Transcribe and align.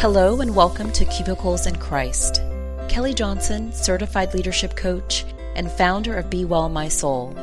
Hello 0.00 0.40
and 0.40 0.54
welcome 0.54 0.92
to 0.92 1.04
Cubicles 1.06 1.66
and 1.66 1.80
Christ. 1.80 2.40
Kelly 2.88 3.12
Johnson, 3.12 3.72
certified 3.72 4.32
leadership 4.32 4.76
coach 4.76 5.24
and 5.56 5.68
founder 5.68 6.14
of 6.14 6.30
Be 6.30 6.44
Well 6.44 6.68
My 6.68 6.86
Soul, 6.86 7.36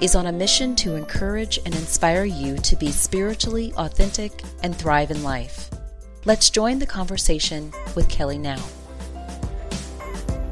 is 0.00 0.14
on 0.14 0.28
a 0.28 0.32
mission 0.32 0.76
to 0.76 0.94
encourage 0.94 1.58
and 1.58 1.74
inspire 1.74 2.24
you 2.24 2.58
to 2.58 2.76
be 2.76 2.92
spiritually 2.92 3.72
authentic 3.76 4.44
and 4.62 4.76
thrive 4.76 5.10
in 5.10 5.24
life. 5.24 5.68
Let's 6.24 6.48
join 6.48 6.78
the 6.78 6.86
conversation 6.86 7.72
with 7.96 8.08
Kelly 8.08 8.38
now. 8.38 8.62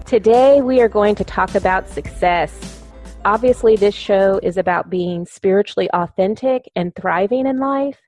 Today, 0.07 0.61
we 0.61 0.81
are 0.81 0.89
going 0.89 1.15
to 1.15 1.25
talk 1.25 1.55
about 1.55 1.89
success. 1.89 2.83
Obviously, 3.25 3.77
this 3.77 3.95
show 3.95 4.41
is 4.43 4.57
about 4.57 4.91
being 4.91 5.25
spiritually 5.25 5.89
authentic 5.93 6.69
and 6.75 6.93
thriving 6.97 7.47
in 7.47 7.59
life. 7.59 8.04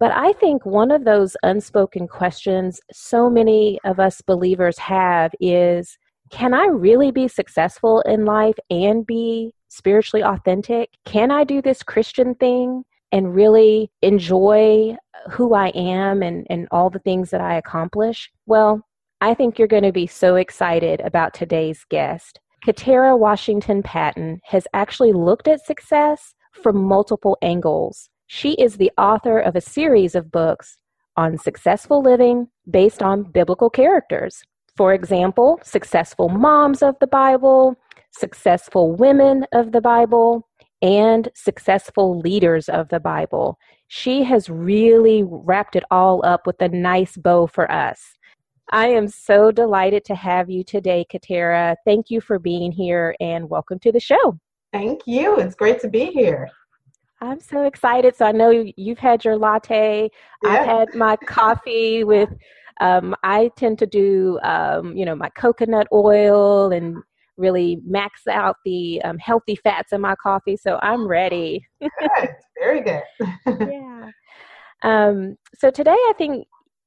But 0.00 0.12
I 0.12 0.32
think 0.32 0.64
one 0.64 0.90
of 0.90 1.04
those 1.04 1.36
unspoken 1.42 2.08
questions 2.08 2.80
so 2.90 3.28
many 3.28 3.78
of 3.84 4.00
us 4.00 4.22
believers 4.22 4.78
have 4.78 5.32
is 5.40 5.98
can 6.30 6.54
I 6.54 6.66
really 6.66 7.10
be 7.10 7.28
successful 7.28 8.00
in 8.02 8.24
life 8.24 8.54
and 8.70 9.06
be 9.06 9.52
spiritually 9.68 10.24
authentic? 10.24 10.90
Can 11.04 11.30
I 11.30 11.44
do 11.44 11.60
this 11.60 11.82
Christian 11.82 12.34
thing 12.34 12.84
and 13.12 13.34
really 13.34 13.90
enjoy 14.00 14.96
who 15.30 15.54
I 15.54 15.68
am 15.68 16.22
and, 16.22 16.46
and 16.48 16.66
all 16.70 16.88
the 16.88 17.00
things 17.00 17.30
that 17.30 17.40
I 17.40 17.56
accomplish? 17.56 18.30
Well, 18.46 18.86
I 19.20 19.34
think 19.34 19.58
you're 19.58 19.68
going 19.68 19.82
to 19.82 19.92
be 19.92 20.06
so 20.06 20.36
excited 20.36 21.00
about 21.00 21.34
today's 21.34 21.84
guest. 21.90 22.40
Katara 22.64 23.18
Washington 23.18 23.82
Patton 23.82 24.40
has 24.44 24.66
actually 24.72 25.12
looked 25.12 25.48
at 25.48 25.66
success 25.66 26.34
from 26.52 26.76
multiple 26.76 27.36
angles 27.42 28.09
she 28.32 28.52
is 28.52 28.76
the 28.76 28.92
author 28.96 29.40
of 29.40 29.56
a 29.56 29.60
series 29.60 30.14
of 30.14 30.30
books 30.30 30.76
on 31.16 31.36
successful 31.36 32.00
living 32.00 32.46
based 32.70 33.02
on 33.02 33.24
biblical 33.24 33.68
characters. 33.68 34.44
For 34.76 34.94
example, 34.94 35.58
Successful 35.64 36.28
Moms 36.28 36.80
of 36.80 36.94
the 37.00 37.08
Bible, 37.08 37.74
Successful 38.12 38.94
Women 38.94 39.46
of 39.52 39.72
the 39.72 39.80
Bible, 39.80 40.46
and 40.80 41.28
Successful 41.34 42.20
Leaders 42.20 42.68
of 42.68 42.88
the 42.88 43.00
Bible. 43.00 43.58
She 43.88 44.22
has 44.22 44.48
really 44.48 45.24
wrapped 45.26 45.74
it 45.74 45.82
all 45.90 46.24
up 46.24 46.46
with 46.46 46.62
a 46.62 46.68
nice 46.68 47.16
bow 47.16 47.48
for 47.48 47.68
us. 47.68 48.16
I 48.70 48.90
am 48.90 49.08
so 49.08 49.50
delighted 49.50 50.04
to 50.04 50.14
have 50.14 50.48
you 50.48 50.62
today, 50.62 51.04
Katara. 51.12 51.74
Thank 51.84 52.10
you 52.10 52.20
for 52.20 52.38
being 52.38 52.70
here 52.70 53.16
and 53.18 53.50
welcome 53.50 53.80
to 53.80 53.90
the 53.90 53.98
show. 53.98 54.38
Thank 54.72 55.00
you. 55.04 55.40
It's 55.40 55.56
great 55.56 55.80
to 55.80 55.88
be 55.88 56.12
here. 56.12 56.48
I'm 57.20 57.40
so 57.40 57.64
excited. 57.64 58.16
So 58.16 58.24
I 58.24 58.32
know 58.32 58.50
you've 58.76 58.98
had 58.98 59.24
your 59.24 59.36
latte. 59.36 60.10
Yeah. 60.42 60.50
I've 60.50 60.66
had 60.66 60.94
my 60.94 61.16
coffee 61.16 62.04
with. 62.04 62.30
Um, 62.80 63.14
I 63.22 63.50
tend 63.56 63.78
to 63.80 63.86
do, 63.86 64.38
um, 64.42 64.96
you 64.96 65.04
know, 65.04 65.14
my 65.14 65.28
coconut 65.30 65.86
oil 65.92 66.72
and 66.72 66.96
really 67.36 67.78
max 67.84 68.26
out 68.26 68.56
the 68.64 69.02
um, 69.02 69.18
healthy 69.18 69.56
fats 69.56 69.92
in 69.92 70.00
my 70.00 70.14
coffee. 70.22 70.56
So 70.56 70.78
I'm 70.82 71.06
ready. 71.06 71.66
good. 71.80 72.28
Very 72.58 72.80
good. 72.80 73.02
yeah. 73.46 74.10
Um, 74.82 75.36
so 75.58 75.70
today, 75.70 75.92
I 75.92 76.12
think 76.16 76.46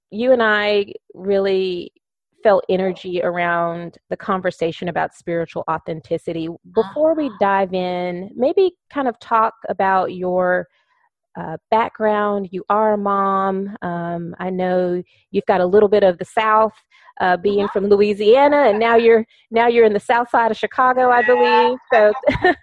you 0.09 0.31
and 0.31 0.41
I 0.41 0.93
really 1.13 1.91
felt 2.43 2.65
energy 2.69 3.21
around 3.23 3.97
the 4.09 4.17
conversation 4.17 4.89
about 4.89 5.15
spiritual 5.15 5.63
authenticity. 5.69 6.49
Before 6.75 7.15
we 7.15 7.31
dive 7.39 7.73
in, 7.73 8.29
maybe 8.35 8.73
kind 8.91 9.07
of 9.07 9.17
talk 9.19 9.53
about 9.69 10.13
your 10.13 10.67
uh, 11.35 11.57
background. 11.71 12.49
You 12.51 12.63
are 12.69 12.93
a 12.93 12.97
mom. 12.97 13.75
Um, 13.81 14.35
I 14.39 14.49
know 14.49 15.01
you've 15.31 15.45
got 15.45 15.61
a 15.61 15.65
little 15.65 15.89
bit 15.89 16.03
of 16.03 16.17
the 16.19 16.25
South, 16.25 16.73
uh, 17.21 17.37
being 17.37 17.67
from 17.69 17.87
Louisiana, 17.87 18.63
and 18.67 18.79
now 18.79 18.95
you're 18.95 19.25
now 19.51 19.67
you're 19.67 19.85
in 19.85 19.93
the 19.93 19.99
South 19.99 20.29
Side 20.29 20.51
of 20.51 20.57
Chicago, 20.57 21.09
I 21.09 21.23
believe. 21.23 21.77
So, 21.91 22.13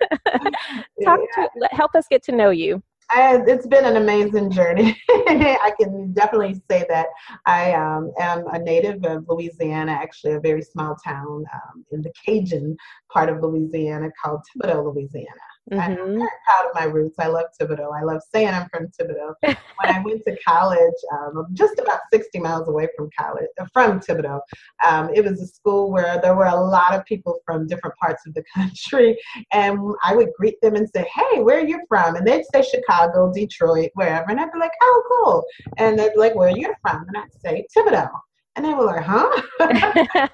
talk 1.04 1.20
to 1.34 1.68
help 1.72 1.94
us 1.94 2.06
get 2.08 2.22
to 2.24 2.32
know 2.32 2.50
you. 2.50 2.82
I, 3.12 3.42
it's 3.46 3.66
been 3.66 3.84
an 3.84 3.96
amazing 3.96 4.50
journey. 4.50 5.00
I 5.08 5.72
can 5.78 6.12
definitely 6.12 6.62
say 6.70 6.86
that 6.88 7.08
I 7.44 7.72
um, 7.72 8.12
am 8.18 8.46
a 8.52 8.58
native 8.58 9.04
of 9.04 9.24
Louisiana, 9.28 9.92
actually 9.92 10.34
a 10.34 10.40
very 10.40 10.62
small 10.62 10.96
town 11.04 11.44
um, 11.52 11.84
in 11.90 12.02
the 12.02 12.12
Cajun 12.24 12.76
part 13.12 13.28
of 13.28 13.42
Louisiana 13.42 14.10
called 14.22 14.42
Thibodaux, 14.54 14.94
Louisiana. 14.94 15.28
Mm-hmm. 15.70 15.80
I'm 15.80 15.96
very 15.96 16.28
proud 16.46 16.68
of 16.68 16.74
my 16.74 16.84
roots. 16.84 17.16
I 17.18 17.28
love 17.28 17.46
Thibodaux. 17.60 17.96
I 17.96 18.02
love 18.02 18.20
saying 18.32 18.48
I'm 18.48 18.68
from 18.70 18.88
Thibodaux. 18.88 19.34
when 19.42 19.56
I 19.94 20.02
went 20.04 20.22
to 20.24 20.36
college, 20.46 20.94
um, 21.12 21.46
just 21.52 21.78
about 21.78 22.00
60 22.12 22.38
miles 22.40 22.68
away 22.68 22.88
from 22.96 23.08
college, 23.16 23.46
uh, 23.60 23.66
from 23.72 24.00
Thibodaux, 24.00 24.40
um, 24.84 25.10
it 25.14 25.24
was 25.24 25.40
a 25.40 25.46
school 25.46 25.92
where 25.92 26.20
there 26.20 26.34
were 26.34 26.46
a 26.46 26.60
lot 26.60 26.94
of 26.94 27.04
people 27.04 27.40
from 27.44 27.66
different 27.66 27.96
parts 27.96 28.26
of 28.26 28.34
the 28.34 28.42
country. 28.54 29.16
And 29.52 29.78
I 30.02 30.16
would 30.16 30.30
greet 30.36 30.60
them 30.60 30.74
and 30.74 30.88
say, 30.94 31.06
Hey, 31.14 31.40
where 31.40 31.58
are 31.58 31.66
you 31.66 31.80
from? 31.88 32.16
And 32.16 32.26
they'd 32.26 32.44
say 32.52 32.62
Chicago, 32.62 33.32
Detroit, 33.32 33.90
wherever. 33.94 34.30
And 34.30 34.40
I'd 34.40 34.52
be 34.52 34.58
like, 34.58 34.72
Oh, 34.82 35.02
cool. 35.08 35.44
And 35.76 35.98
they'd 35.98 36.12
be 36.12 36.18
like, 36.18 36.34
Where 36.34 36.48
are 36.48 36.58
you 36.58 36.74
from? 36.82 37.04
And 37.06 37.16
I'd 37.16 37.40
say, 37.40 37.66
Thibodaux. 37.76 38.10
And 38.56 38.64
they 38.64 38.74
were 38.74 38.84
like, 38.84 39.04
huh? 39.04 39.28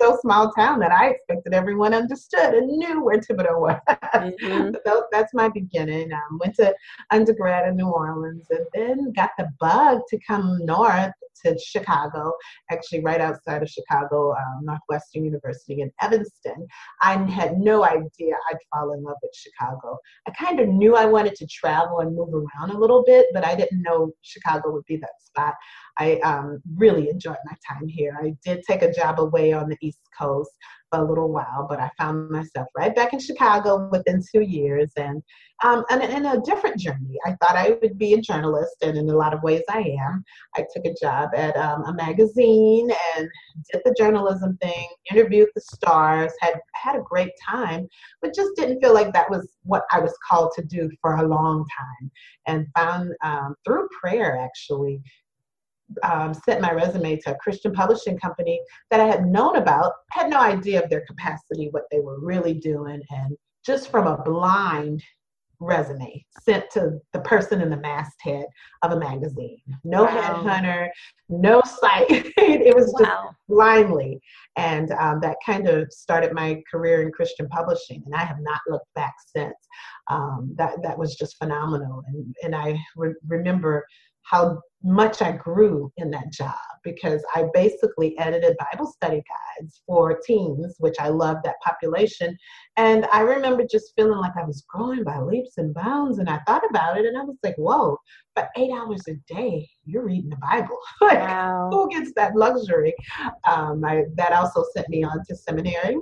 so 0.00 0.18
small 0.20 0.52
town 0.52 0.78
that 0.80 0.92
I 0.92 1.08
expected 1.08 1.54
everyone 1.54 1.94
understood 1.94 2.54
and 2.54 2.66
knew 2.68 3.02
where 3.02 3.18
Thibodaux 3.18 3.60
was. 3.60 3.80
Mm-hmm. 4.14 4.74
so 4.86 5.04
that's 5.10 5.32
my 5.34 5.48
beginning. 5.48 6.12
Um, 6.12 6.38
went 6.40 6.56
to 6.56 6.74
undergrad 7.10 7.68
in 7.68 7.76
New 7.76 7.88
Orleans 7.88 8.46
and 8.50 8.66
then 8.74 9.12
got 9.12 9.30
the 9.38 9.48
bug 9.58 10.02
to 10.10 10.18
come 10.26 10.58
north 10.64 11.12
to 11.44 11.58
Chicago, 11.58 12.32
actually 12.70 13.00
right 13.00 13.20
outside 13.20 13.62
of 13.62 13.68
Chicago, 13.68 14.32
um, 14.32 14.64
Northwestern 14.64 15.24
University 15.24 15.80
in 15.80 15.90
Evanston. 16.00 16.66
I 17.02 17.16
had 17.30 17.58
no 17.58 17.84
idea 17.84 18.34
I'd 18.50 18.56
fall 18.72 18.92
in 18.92 19.02
love 19.02 19.16
with 19.22 19.34
Chicago. 19.34 19.98
I 20.26 20.30
kind 20.32 20.60
of 20.60 20.68
knew 20.68 20.96
I 20.96 21.06
wanted 21.06 21.34
to 21.36 21.46
travel 21.46 22.00
and 22.00 22.14
move 22.14 22.32
around 22.34 22.70
a 22.70 22.78
little 22.78 23.02
bit, 23.04 23.26
but 23.32 23.44
I 23.44 23.54
didn't 23.54 23.82
know 23.82 24.12
Chicago 24.22 24.72
would 24.72 24.84
be 24.86 24.96
that 24.96 25.10
spot. 25.20 25.54
I 25.98 26.16
um, 26.20 26.62
really 26.76 27.08
enjoyed 27.10 27.36
my 27.44 27.56
time 27.68 27.88
here. 27.88 28.18
I 28.22 28.34
did 28.44 28.62
take 28.62 28.82
a 28.82 28.92
job 28.92 29.20
away 29.20 29.52
on 29.52 29.68
the 29.68 29.76
East 29.80 30.00
Coast 30.18 30.50
for 30.90 31.00
a 31.00 31.08
little 31.08 31.30
while, 31.30 31.66
but 31.68 31.80
I 31.80 31.90
found 31.98 32.30
myself 32.30 32.68
right 32.76 32.94
back 32.94 33.12
in 33.12 33.18
Chicago 33.18 33.88
within 33.90 34.22
two 34.34 34.42
years 34.42 34.90
and 34.96 35.22
um, 35.64 35.84
and 35.90 36.02
in 36.02 36.26
a 36.26 36.40
different 36.42 36.78
journey. 36.78 37.16
I 37.26 37.30
thought 37.40 37.56
I 37.56 37.76
would 37.82 37.98
be 37.98 38.14
a 38.14 38.20
journalist, 38.20 38.76
and 38.82 38.96
in 38.96 39.08
a 39.08 39.16
lot 39.16 39.34
of 39.34 39.42
ways 39.42 39.62
I 39.68 39.96
am. 40.00 40.24
I 40.56 40.64
took 40.72 40.84
a 40.84 40.94
job 41.00 41.30
at 41.34 41.56
um, 41.56 41.84
a 41.84 41.94
magazine 41.94 42.90
and 43.16 43.28
did 43.72 43.82
the 43.84 43.94
journalism 43.98 44.56
thing, 44.62 44.88
interviewed 45.10 45.48
the 45.54 45.60
stars, 45.60 46.32
had 46.40 46.54
had 46.74 46.96
a 46.96 47.02
great 47.02 47.32
time, 47.46 47.88
but 48.22 48.34
just 48.34 48.50
didn't 48.56 48.80
feel 48.80 48.94
like 48.94 49.12
that 49.12 49.30
was 49.30 49.56
what 49.64 49.82
I 49.90 50.00
was 50.00 50.14
called 50.28 50.52
to 50.56 50.62
do 50.62 50.88
for 51.00 51.16
a 51.16 51.28
long 51.28 51.64
time. 51.76 52.10
And 52.46 52.66
found 52.76 53.12
um, 53.22 53.54
through 53.64 53.88
prayer 54.00 54.38
actually 54.38 55.02
um, 56.02 56.34
sent 56.34 56.60
my 56.60 56.72
resume 56.72 57.16
to 57.16 57.32
a 57.32 57.38
Christian 57.38 57.72
publishing 57.72 58.18
company 58.18 58.60
that 58.90 59.00
I 59.00 59.06
had 59.06 59.26
known 59.26 59.56
about, 59.56 59.92
had 60.10 60.30
no 60.30 60.38
idea 60.38 60.82
of 60.82 60.90
their 60.90 61.04
capacity, 61.06 61.68
what 61.70 61.84
they 61.90 62.00
were 62.00 62.20
really 62.20 62.54
doing, 62.54 63.02
and 63.10 63.36
just 63.64 63.90
from 63.90 64.06
a 64.06 64.22
blind 64.22 65.02
resume 65.60 66.24
sent 66.42 66.70
to 66.70 66.98
the 67.12 67.20
person 67.20 67.60
in 67.60 67.70
the 67.70 67.76
masthead 67.76 68.46
of 68.82 68.92
a 68.92 68.98
magazine. 68.98 69.60
No 69.84 70.04
wow. 70.04 70.42
headhunter, 70.44 70.88
no 71.28 71.62
site. 71.62 72.06
it 72.36 72.74
was 72.74 72.92
just 72.98 73.10
wow. 73.10 73.30
blindly. 73.48 74.20
And 74.56 74.92
um, 74.92 75.20
that 75.22 75.36
kind 75.44 75.68
of 75.68 75.92
started 75.92 76.32
my 76.32 76.62
career 76.70 77.02
in 77.02 77.12
Christian 77.12 77.48
publishing. 77.48 78.02
And 78.06 78.14
I 78.14 78.24
have 78.24 78.40
not 78.40 78.60
looked 78.68 78.92
back 78.94 79.14
since. 79.34 79.56
Um, 80.10 80.54
that, 80.56 80.74
that 80.82 80.98
was 80.98 81.16
just 81.16 81.36
phenomenal. 81.36 82.02
And, 82.06 82.34
and 82.42 82.54
I 82.56 82.78
re- 82.96 83.14
remember 83.26 83.84
how 84.22 84.60
much 84.82 85.22
I 85.22 85.32
grew 85.32 85.92
in 85.96 86.10
that 86.12 86.32
job 86.32 86.54
because 86.84 87.22
I 87.34 87.46
basically 87.52 88.16
edited 88.18 88.56
Bible 88.72 88.86
study 88.86 89.22
guides 89.60 89.82
for 89.86 90.20
teens, 90.24 90.76
which 90.78 90.94
I 91.00 91.08
love 91.08 91.38
that 91.44 91.56
population. 91.64 92.36
And 92.76 93.06
I 93.12 93.20
remember 93.20 93.64
just 93.68 93.92
feeling 93.96 94.18
like 94.18 94.36
I 94.40 94.44
was 94.44 94.64
growing 94.68 95.02
by 95.02 95.18
leaps 95.18 95.58
and 95.58 95.74
bounds. 95.74 96.18
And 96.18 96.28
I 96.28 96.38
thought 96.46 96.62
about 96.70 96.98
it 96.98 97.06
and 97.06 97.18
I 97.18 97.22
was 97.22 97.36
like, 97.42 97.56
whoa, 97.56 97.98
for 98.34 98.48
eight 98.56 98.70
hours 98.70 99.02
a 99.08 99.14
day, 99.32 99.68
you're 99.84 100.04
reading 100.04 100.30
the 100.30 100.36
Bible. 100.36 100.78
like, 101.00 101.18
wow. 101.18 101.68
who 101.72 101.90
gets 101.90 102.12
that 102.14 102.36
luxury? 102.36 102.94
Um, 103.48 103.84
I, 103.84 104.04
that 104.14 104.32
also 104.32 104.64
sent 104.74 104.88
me 104.88 105.02
on 105.02 105.24
to 105.28 105.36
seminary. 105.36 105.96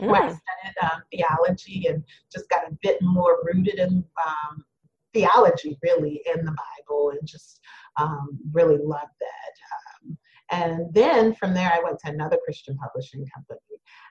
Mm. 0.00 0.08
Where 0.08 0.22
I 0.22 0.30
mm. 0.30 0.38
studied 0.38 0.92
um, 0.92 1.02
theology 1.12 1.86
and 1.88 2.02
just 2.32 2.48
got 2.48 2.66
a 2.66 2.76
bit 2.80 2.96
more 3.02 3.38
rooted 3.44 3.78
in 3.78 4.02
um, 4.26 4.64
theology 5.12 5.78
really 5.82 6.22
in 6.34 6.44
the 6.44 6.54
Bible 6.88 7.10
and 7.10 7.26
just 7.26 7.60
um, 7.96 8.38
really 8.52 8.78
loved 8.78 9.12
that. 9.20 10.08
Um, 10.08 10.18
and 10.50 10.94
then 10.94 11.34
from 11.34 11.54
there, 11.54 11.72
I 11.72 11.82
went 11.82 11.98
to 12.00 12.10
another 12.10 12.38
Christian 12.44 12.76
publishing 12.76 13.26
company. 13.34 13.60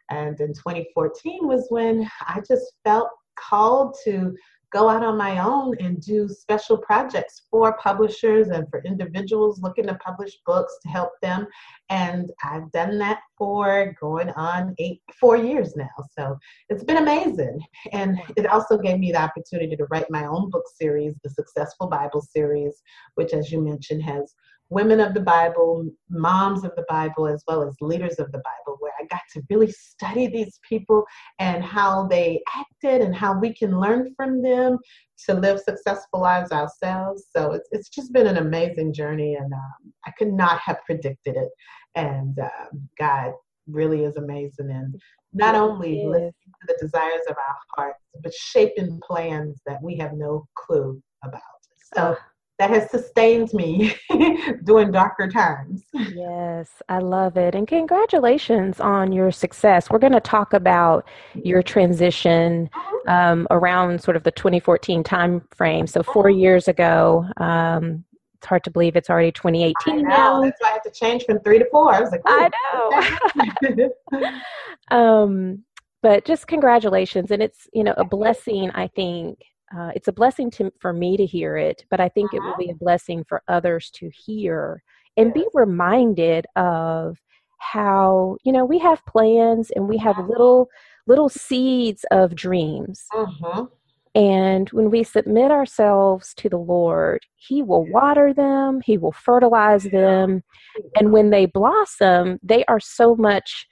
And 0.09 0.39
in 0.39 0.53
2014 0.53 1.47
was 1.47 1.67
when 1.69 2.09
I 2.21 2.41
just 2.47 2.73
felt 2.83 3.09
called 3.35 3.95
to 4.03 4.35
go 4.71 4.89
out 4.89 5.03
on 5.03 5.17
my 5.17 5.39
own 5.43 5.75
and 5.79 6.01
do 6.01 6.27
special 6.27 6.77
projects 6.77 7.43
for 7.49 7.77
publishers 7.77 8.49
and 8.49 8.67
for 8.69 8.83
individuals 8.85 9.61
looking 9.61 9.87
to 9.87 9.95
publish 9.95 10.37
books 10.45 10.77
to 10.83 10.89
help 10.89 11.11
them. 11.21 11.47
And 11.89 12.31
I've 12.43 12.71
done 12.71 12.99
that 12.99 13.19
for 13.37 13.95
going 13.99 14.29
on 14.31 14.75
eight, 14.77 15.01
four 15.19 15.37
years 15.37 15.75
now. 15.75 15.87
So 16.17 16.37
it's 16.69 16.83
been 16.83 16.97
amazing. 16.97 17.59
And 17.91 18.19
it 18.37 18.45
also 18.45 18.77
gave 18.77 18.99
me 18.99 19.11
the 19.11 19.21
opportunity 19.21 19.75
to 19.75 19.85
write 19.85 20.09
my 20.09 20.25
own 20.25 20.49
book 20.49 20.65
series, 20.79 21.15
the 21.23 21.29
Successful 21.29 21.87
Bible 21.87 22.21
series, 22.21 22.81
which, 23.15 23.33
as 23.33 23.51
you 23.51 23.61
mentioned, 23.61 24.03
has 24.03 24.35
women 24.69 24.99
of 24.99 25.13
the 25.13 25.21
Bible, 25.21 25.89
moms 26.09 26.63
of 26.63 26.71
the 26.75 26.85
Bible, 26.87 27.27
as 27.27 27.43
well 27.47 27.63
as 27.63 27.75
leaders 27.81 28.19
of 28.19 28.31
the 28.31 28.37
Bible, 28.39 28.77
where 28.79 28.91
I 28.99 29.05
got 29.05 29.21
to 29.33 29.41
really 29.49 29.71
study 29.71 30.27
these 30.27 30.59
people 30.67 31.05
and 31.39 31.63
how 31.63 32.07
they 32.07 32.41
acted 32.55 33.01
and 33.01 33.15
how 33.15 33.37
we 33.39 33.53
can 33.53 33.79
learn 33.79 34.13
from 34.15 34.41
them 34.41 34.77
to 35.25 35.33
live 35.33 35.59
successful 35.59 36.21
lives 36.21 36.51
ourselves. 36.51 37.25
So 37.35 37.53
it's, 37.53 37.67
it's 37.71 37.89
just 37.89 38.13
been 38.13 38.27
an 38.27 38.37
amazing 38.37 38.93
journey, 38.93 39.35
and 39.35 39.51
um, 39.51 39.93
I 40.05 40.11
could 40.11 40.31
not 40.31 40.59
have 40.59 40.77
predicted 40.85 41.35
it. 41.35 41.49
And 41.95 42.37
um, 42.39 42.89
God 42.97 43.33
really 43.67 44.03
is 44.03 44.17
amazing. 44.17 44.69
And 44.69 44.99
not 45.33 45.55
only 45.55 46.05
listening 46.05 46.31
to 46.61 46.67
the 46.67 46.77
desires 46.79 47.21
of 47.29 47.35
our 47.37 47.55
hearts, 47.75 47.99
but 48.23 48.33
shaping 48.33 48.99
plans 49.05 49.61
that 49.65 49.81
we 49.81 49.95
have 49.97 50.13
no 50.13 50.47
clue 50.55 51.01
about. 51.23 51.41
So 51.95 52.15
that 52.59 52.69
has 52.69 52.91
sustained 52.91 53.53
me 53.53 53.95
during 54.65 54.91
darker 54.91 55.29
times. 55.29 55.85
Yes, 55.93 56.69
I 56.89 56.99
love 56.99 57.37
it. 57.37 57.55
And 57.55 57.65
congratulations 57.65 58.81
on 58.81 59.13
your 59.13 59.31
success. 59.31 59.89
We're 59.89 59.99
going 59.99 60.13
to 60.13 60.19
talk 60.19 60.53
about 60.53 61.07
your 61.33 61.63
transition 61.63 62.69
uh-huh. 62.73 63.11
um, 63.11 63.47
around 63.49 64.03
sort 64.03 64.17
of 64.17 64.23
the 64.23 64.31
2014 64.31 65.03
time 65.03 65.41
frame. 65.55 65.87
So, 65.87 66.03
4 66.03 66.29
uh-huh. 66.29 66.37
years 66.37 66.67
ago, 66.67 67.25
um, 67.37 68.03
it's 68.35 68.47
hard 68.47 68.63
to 68.65 68.71
believe 68.71 68.95
it's 68.95 69.09
already 69.09 69.31
2018 69.31 70.03
now. 70.03 70.41
That's 70.41 70.59
why 70.59 70.69
I 70.69 70.71
had 70.71 70.83
to 70.83 70.91
change 70.91 71.25
from 71.25 71.39
three 71.39 71.59
to 71.59 71.67
four. 71.71 71.93
I 71.93 72.01
was 72.01 72.11
like, 72.11 72.21
I 72.25 72.49
know. 73.63 73.89
um, 74.97 75.63
but 76.01 76.25
just 76.25 76.47
congratulations. 76.47 77.31
And 77.31 77.41
it's, 77.41 77.67
you 77.73 77.83
know, 77.83 77.93
a 77.97 78.05
blessing, 78.05 78.71
I 78.71 78.87
think, 78.87 79.39
uh, 79.75 79.91
it's 79.95 80.07
a 80.07 80.13
blessing 80.13 80.49
to, 80.51 80.71
for 80.79 80.93
me 80.93 81.17
to 81.17 81.25
hear 81.25 81.57
it, 81.57 81.85
but 81.89 81.99
I 81.99 82.09
think 82.09 82.33
uh-huh. 82.33 82.37
it 82.37 82.41
will 82.41 82.49
uh-huh. 82.51 82.57
be 82.59 82.71
a 82.71 82.75
blessing 82.75 83.23
for 83.27 83.43
others 83.47 83.89
to 83.95 84.09
hear 84.09 84.83
and 85.17 85.33
be 85.33 85.45
reminded 85.53 86.45
of 86.55 87.17
how 87.61 88.37
you 88.45 88.53
know 88.53 88.63
we 88.63 88.79
have 88.79 89.05
plans 89.05 89.69
and 89.71 89.89
we 89.89 89.97
have 89.97 90.17
uh-huh. 90.17 90.27
little 90.29 90.69
little 91.07 91.29
seeds 91.29 92.05
of 92.11 92.35
dreams. 92.35 93.05
Uh-huh. 93.13 93.65
And 94.15 94.69
when 94.69 94.89
we 94.89 95.03
submit 95.03 95.51
ourselves 95.51 96.33
to 96.35 96.49
the 96.49 96.57
Lord, 96.57 97.21
He 97.35 97.61
will 97.61 97.85
water 97.85 98.33
them, 98.33 98.81
He 98.81 98.97
will 98.97 99.11
fertilize 99.11 99.83
them. 99.83 100.43
And 100.95 101.11
when 101.11 101.29
they 101.29 101.45
blossom, 101.45 102.39
they 102.41 102.65
are 102.65 102.79
so 102.79 103.15
much 103.15 103.67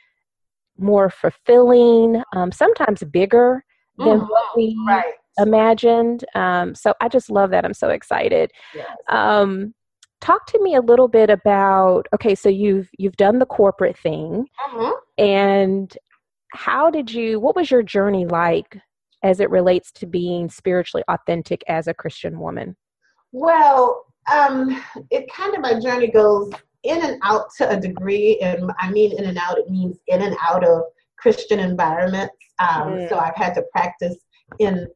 more 0.78 1.10
fulfilling, 1.10 2.22
um, 2.36 2.52
sometimes 2.52 3.04
bigger 3.04 3.64
than 3.98 4.20
what 4.20 4.56
we 4.56 4.78
right 4.88 5.14
imagined. 5.38 6.26
Um, 6.36 6.76
so 6.76 6.94
I 7.02 7.10
just 7.10 7.30
love 7.30 7.52
that. 7.52 7.66
I'm 7.66 7.74
so 7.74 7.90
excited. 7.90 8.52
Yes. 8.74 8.88
Um, 9.10 9.74
talk 10.22 10.46
to 10.48 10.62
me 10.62 10.76
a 10.76 10.82
little 10.82 11.08
bit 11.08 11.30
about 11.30 12.08
okay 12.14 12.34
so 12.34 12.50
you've 12.50 12.90
you've 12.98 13.18
done 13.18 13.40
the 13.40 13.46
corporate 13.46 13.98
thing 13.98 14.46
uh-huh. 14.66 14.94
and 15.18 15.98
how 16.54 16.90
did 16.90 17.12
you 17.12 17.40
what 17.40 17.56
was 17.56 17.70
your 17.70 17.84
journey 17.84 18.26
like 18.26 18.80
as 19.24 19.40
it 19.40 19.50
relates 19.50 19.92
to 19.92 20.06
being 20.06 20.50
spiritually 20.50 21.04
authentic 21.08 21.64
as 21.68 21.88
a 21.88 21.94
christian 21.94 22.40
woman 22.40 22.76
well 23.32 24.06
um 24.32 24.82
it 25.12 25.32
kind 25.32 25.54
of 25.54 25.62
my 25.62 25.80
journey 25.80 26.08
goes 26.08 26.52
in 26.84 27.04
and 27.04 27.20
out 27.24 27.46
to 27.56 27.70
a 27.70 27.80
degree 27.80 28.40
and 28.40 28.72
i 28.80 28.90
mean 28.90 29.18
in 29.18 29.26
and 29.26 29.38
out 29.38 29.58
it 29.58 29.70
means 29.70 29.98
in 30.08 30.22
and 30.22 30.36
out 30.42 30.64
of 30.64 30.82
christian 31.18 31.60
environments 31.60 32.36
um, 32.60 32.94
mm. 32.94 33.10
so 33.10 33.18
i've 33.20 33.36
had 33.36 33.54
to 33.54 33.64
practice 33.72 34.18
in 34.60 34.88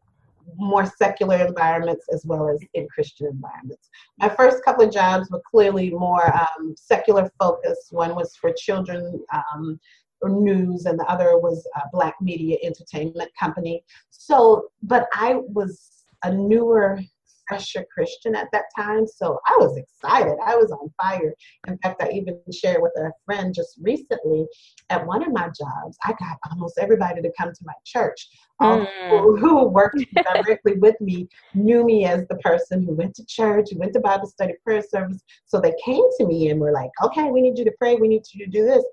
more 0.57 0.85
secular 0.85 1.45
environments 1.45 2.05
as 2.13 2.25
well 2.25 2.49
as 2.49 2.59
in 2.73 2.87
Christian 2.87 3.27
environments. 3.27 3.89
My 4.17 4.29
first 4.29 4.63
couple 4.63 4.85
of 4.85 4.93
jobs 4.93 5.29
were 5.29 5.41
clearly 5.49 5.89
more 5.89 6.33
um, 6.35 6.75
secular 6.77 7.31
focused. 7.39 7.91
One 7.91 8.15
was 8.15 8.35
for 8.35 8.51
children 8.53 9.23
um, 9.33 9.79
news, 10.23 10.85
and 10.85 10.99
the 10.99 11.05
other 11.05 11.37
was 11.37 11.67
a 11.75 11.81
Black 11.91 12.15
media 12.21 12.57
entertainment 12.63 13.31
company. 13.39 13.83
So, 14.11 14.69
but 14.83 15.07
I 15.13 15.35
was 15.47 16.03
a 16.23 16.31
newer 16.31 16.99
fresher 17.47 17.85
Christian 17.93 18.35
at 18.35 18.47
that 18.51 18.65
time. 18.77 19.05
So 19.07 19.39
I 19.45 19.55
was 19.57 19.77
excited. 19.77 20.37
I 20.43 20.55
was 20.55 20.71
on 20.71 20.91
fire. 21.01 21.33
In 21.67 21.77
fact, 21.79 22.01
I 22.01 22.09
even 22.09 22.39
shared 22.51 22.81
with 22.81 22.93
a 22.97 23.11
friend 23.25 23.53
just 23.53 23.79
recently 23.81 24.45
at 24.89 25.05
one 25.05 25.23
of 25.23 25.31
my 25.31 25.47
jobs, 25.47 25.97
I 26.03 26.13
got 26.19 26.37
almost 26.51 26.77
everybody 26.79 27.21
to 27.21 27.31
come 27.37 27.51
to 27.51 27.61
my 27.63 27.73
church. 27.85 28.27
All 28.59 28.79
mm. 28.79 28.85
people 28.85 29.37
who 29.37 29.65
worked 29.65 30.03
directly 30.35 30.73
with 30.73 30.99
me 31.01 31.27
knew 31.53 31.83
me 31.83 32.05
as 32.05 32.27
the 32.27 32.35
person 32.37 32.83
who 32.85 32.93
went 32.93 33.15
to 33.15 33.25
church, 33.25 33.69
who 33.71 33.79
went 33.79 33.93
to 33.93 33.99
Bible 33.99 34.27
study, 34.27 34.53
prayer 34.63 34.81
service. 34.81 35.21
So 35.45 35.59
they 35.59 35.73
came 35.83 36.03
to 36.19 36.25
me 36.25 36.49
and 36.49 36.59
were 36.59 36.71
like, 36.71 36.91
okay, 37.03 37.31
we 37.31 37.41
need 37.41 37.57
you 37.57 37.65
to 37.65 37.73
pray. 37.79 37.95
We 37.95 38.07
need 38.07 38.23
you 38.33 38.45
to 38.45 38.51
do 38.51 38.65
this. 38.65 38.83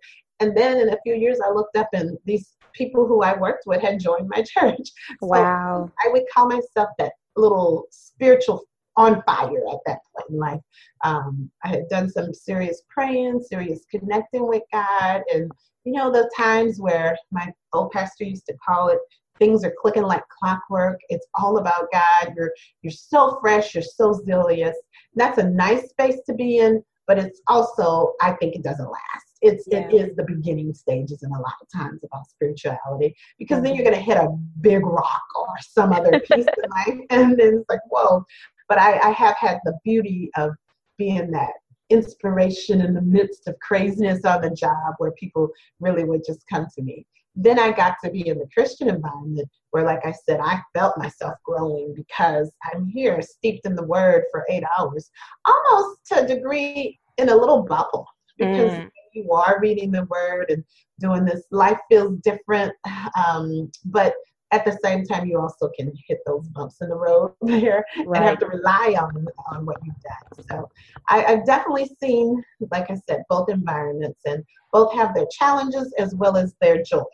And 0.40 0.56
then 0.56 0.78
in 0.78 0.90
a 0.90 0.98
few 1.02 1.14
years, 1.14 1.40
I 1.44 1.50
looked 1.50 1.76
up 1.76 1.88
and 1.92 2.16
these 2.24 2.54
people 2.72 3.06
who 3.06 3.22
I 3.22 3.36
worked 3.36 3.64
with 3.66 3.82
had 3.82 4.00
joined 4.00 4.28
my 4.28 4.42
church. 4.58 4.90
So 5.20 5.26
wow. 5.26 5.90
I 6.04 6.08
would 6.10 6.22
call 6.32 6.48
myself 6.48 6.90
that 6.98 7.12
little 7.38 7.86
spiritual 7.90 8.64
on 8.96 9.22
fire 9.22 9.62
at 9.70 9.78
that 9.86 9.98
point 10.14 10.30
in 10.30 10.38
life. 10.38 10.60
Um, 11.04 11.50
I 11.64 11.68
had 11.68 11.88
done 11.88 12.10
some 12.10 12.34
serious 12.34 12.82
praying, 12.88 13.40
serious 13.40 13.84
connecting 13.90 14.46
with 14.48 14.62
God, 14.72 15.22
and 15.32 15.50
you 15.84 15.92
know 15.92 16.10
the 16.10 16.30
times 16.36 16.80
where 16.80 17.16
my 17.30 17.52
old 17.72 17.92
pastor 17.92 18.24
used 18.24 18.46
to 18.46 18.56
call 18.66 18.88
it 18.88 18.98
things 19.38 19.64
are 19.64 19.74
clicking 19.80 20.02
like 20.02 20.22
clockwork. 20.28 21.00
It's 21.08 21.26
all 21.34 21.58
about 21.58 21.88
God. 21.92 22.34
You're 22.36 22.52
you're 22.82 22.90
so 22.90 23.38
fresh. 23.40 23.74
You're 23.74 23.82
so 23.82 24.20
zealous. 24.26 24.76
That's 25.14 25.38
a 25.38 25.48
nice 25.48 25.88
space 25.90 26.20
to 26.26 26.34
be 26.34 26.58
in, 26.58 26.82
but 27.06 27.18
it's 27.18 27.40
also 27.46 28.14
I 28.20 28.32
think 28.32 28.54
it 28.56 28.62
doesn't 28.62 28.90
last 28.90 29.27
it's 29.42 29.64
yeah. 29.70 29.80
it 29.80 29.94
is 29.94 30.16
the 30.16 30.24
beginning 30.24 30.74
stages 30.74 31.22
in 31.22 31.30
a 31.30 31.40
lot 31.40 31.54
of 31.60 31.68
times 31.72 32.00
about 32.04 32.28
spirituality 32.28 33.14
because 33.38 33.56
mm-hmm. 33.56 33.64
then 33.64 33.74
you're 33.74 33.84
going 33.84 33.96
to 33.96 34.02
hit 34.02 34.16
a 34.16 34.28
big 34.60 34.84
rock 34.84 35.24
or 35.36 35.48
some 35.60 35.92
other 35.92 36.20
piece 36.32 36.46
of 36.46 36.70
life 36.70 37.00
and 37.10 37.38
then 37.38 37.58
it's 37.58 37.68
like 37.68 37.80
whoa 37.90 38.24
but 38.68 38.78
I, 38.78 38.98
I 38.98 39.10
have 39.10 39.36
had 39.36 39.58
the 39.64 39.78
beauty 39.84 40.30
of 40.36 40.50
being 40.98 41.30
that 41.30 41.52
inspiration 41.90 42.82
in 42.82 42.92
the 42.92 43.00
midst 43.00 43.48
of 43.48 43.58
craziness 43.60 44.24
on 44.24 44.42
the 44.42 44.50
job 44.50 44.94
where 44.98 45.12
people 45.12 45.48
really 45.80 46.04
would 46.04 46.22
just 46.26 46.44
come 46.50 46.66
to 46.74 46.82
me 46.82 47.06
then 47.40 47.58
I 47.58 47.70
got 47.70 47.94
to 48.02 48.10
be 48.10 48.26
in 48.26 48.38
the 48.38 48.48
Christian 48.52 48.88
environment 48.88 49.48
where, 49.70 49.84
like 49.84 50.04
I 50.04 50.12
said, 50.12 50.40
I 50.42 50.60
felt 50.74 50.98
myself 50.98 51.34
growing 51.44 51.94
because 51.94 52.50
I'm 52.64 52.86
here 52.86 53.22
steeped 53.22 53.64
in 53.64 53.76
the 53.76 53.84
word 53.84 54.24
for 54.32 54.44
eight 54.50 54.64
hours, 54.76 55.08
almost 55.44 56.00
to 56.06 56.24
a 56.24 56.26
degree 56.26 56.98
in 57.16 57.28
a 57.28 57.36
little 57.36 57.62
bubble 57.62 58.06
because 58.38 58.72
mm 58.72 58.90
you 59.18 59.32
are 59.32 59.58
reading 59.60 59.90
the 59.90 60.04
word 60.04 60.46
and 60.50 60.64
doing 61.00 61.24
this, 61.24 61.42
life 61.50 61.78
feels 61.90 62.18
different. 62.20 62.72
Um, 63.16 63.70
but 63.84 64.14
at 64.50 64.64
the 64.64 64.78
same 64.82 65.04
time, 65.04 65.26
you 65.26 65.38
also 65.38 65.70
can 65.78 65.92
hit 66.06 66.18
those 66.26 66.48
bumps 66.48 66.76
in 66.80 66.88
the 66.88 66.96
road 66.96 67.32
there 67.42 67.84
right. 67.98 68.16
and 68.16 68.24
have 68.24 68.38
to 68.38 68.46
rely 68.46 68.96
on 68.98 69.26
on 69.52 69.66
what 69.66 69.76
you've 69.84 69.94
done. 69.96 70.46
So 70.48 70.70
I, 71.08 71.24
I've 71.24 71.46
definitely 71.46 71.90
seen, 72.00 72.42
like 72.70 72.90
I 72.90 72.96
said, 73.08 73.22
both 73.28 73.50
environments 73.50 74.20
and 74.24 74.42
both 74.72 74.92
have 74.94 75.14
their 75.14 75.26
challenges 75.30 75.92
as 75.98 76.14
well 76.14 76.36
as 76.36 76.54
their 76.60 76.82
joys. 76.82 77.04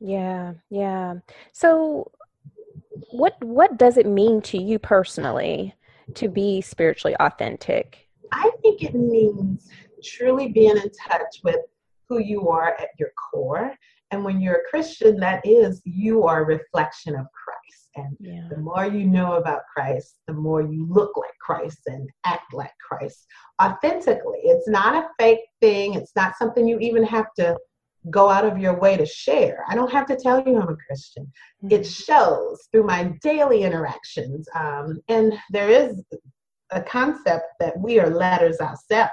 Yeah, 0.00 0.54
yeah. 0.70 1.14
So 1.52 2.10
what 3.10 3.42
what 3.44 3.78
does 3.78 3.96
it 3.96 4.06
mean 4.06 4.42
to 4.42 4.60
you 4.60 4.78
personally 4.78 5.74
to 6.14 6.28
be 6.28 6.60
spiritually 6.60 7.16
authentic? 7.20 8.08
I 8.32 8.50
think 8.62 8.82
it 8.82 8.94
means 8.94 9.68
truly 10.02 10.48
being 10.48 10.76
in 10.76 10.90
touch 11.08 11.40
with 11.44 11.60
who 12.08 12.18
you 12.18 12.48
are 12.48 12.74
at 12.78 12.90
your 12.98 13.10
core. 13.32 13.74
And 14.10 14.24
when 14.24 14.40
you're 14.40 14.56
a 14.56 14.70
Christian, 14.70 15.18
that 15.20 15.46
is, 15.46 15.80
you 15.84 16.24
are 16.24 16.42
a 16.42 16.46
reflection 16.46 17.14
of 17.14 17.26
Christ. 17.32 17.88
And 17.96 18.16
yeah. 18.20 18.48
the 18.50 18.58
more 18.58 18.86
you 18.86 19.06
know 19.06 19.34
about 19.34 19.62
Christ, 19.74 20.18
the 20.26 20.34
more 20.34 20.62
you 20.62 20.86
look 20.88 21.16
like 21.16 21.36
Christ 21.40 21.80
and 21.86 22.08
act 22.24 22.52
like 22.52 22.72
Christ 22.86 23.26
authentically. 23.62 24.40
It's 24.44 24.68
not 24.68 24.94
a 24.94 25.08
fake 25.18 25.40
thing, 25.60 25.94
it's 25.94 26.14
not 26.16 26.36
something 26.38 26.66
you 26.66 26.78
even 26.80 27.04
have 27.04 27.32
to 27.38 27.56
go 28.10 28.28
out 28.28 28.44
of 28.44 28.58
your 28.58 28.78
way 28.78 28.96
to 28.96 29.06
share. 29.06 29.64
I 29.68 29.74
don't 29.74 29.92
have 29.92 30.06
to 30.06 30.16
tell 30.16 30.42
you 30.46 30.60
I'm 30.60 30.68
a 30.68 30.76
Christian. 30.86 31.24
Mm-hmm. 31.64 31.72
It 31.72 31.86
shows 31.86 32.68
through 32.70 32.84
my 32.84 33.12
daily 33.22 33.62
interactions. 33.62 34.48
Um, 34.54 35.00
and 35.08 35.34
there 35.50 35.70
is 35.70 36.02
a 36.70 36.82
concept 36.82 37.44
that 37.60 37.78
we 37.78 38.00
are 38.00 38.10
letters 38.10 38.58
ourselves. 38.58 39.12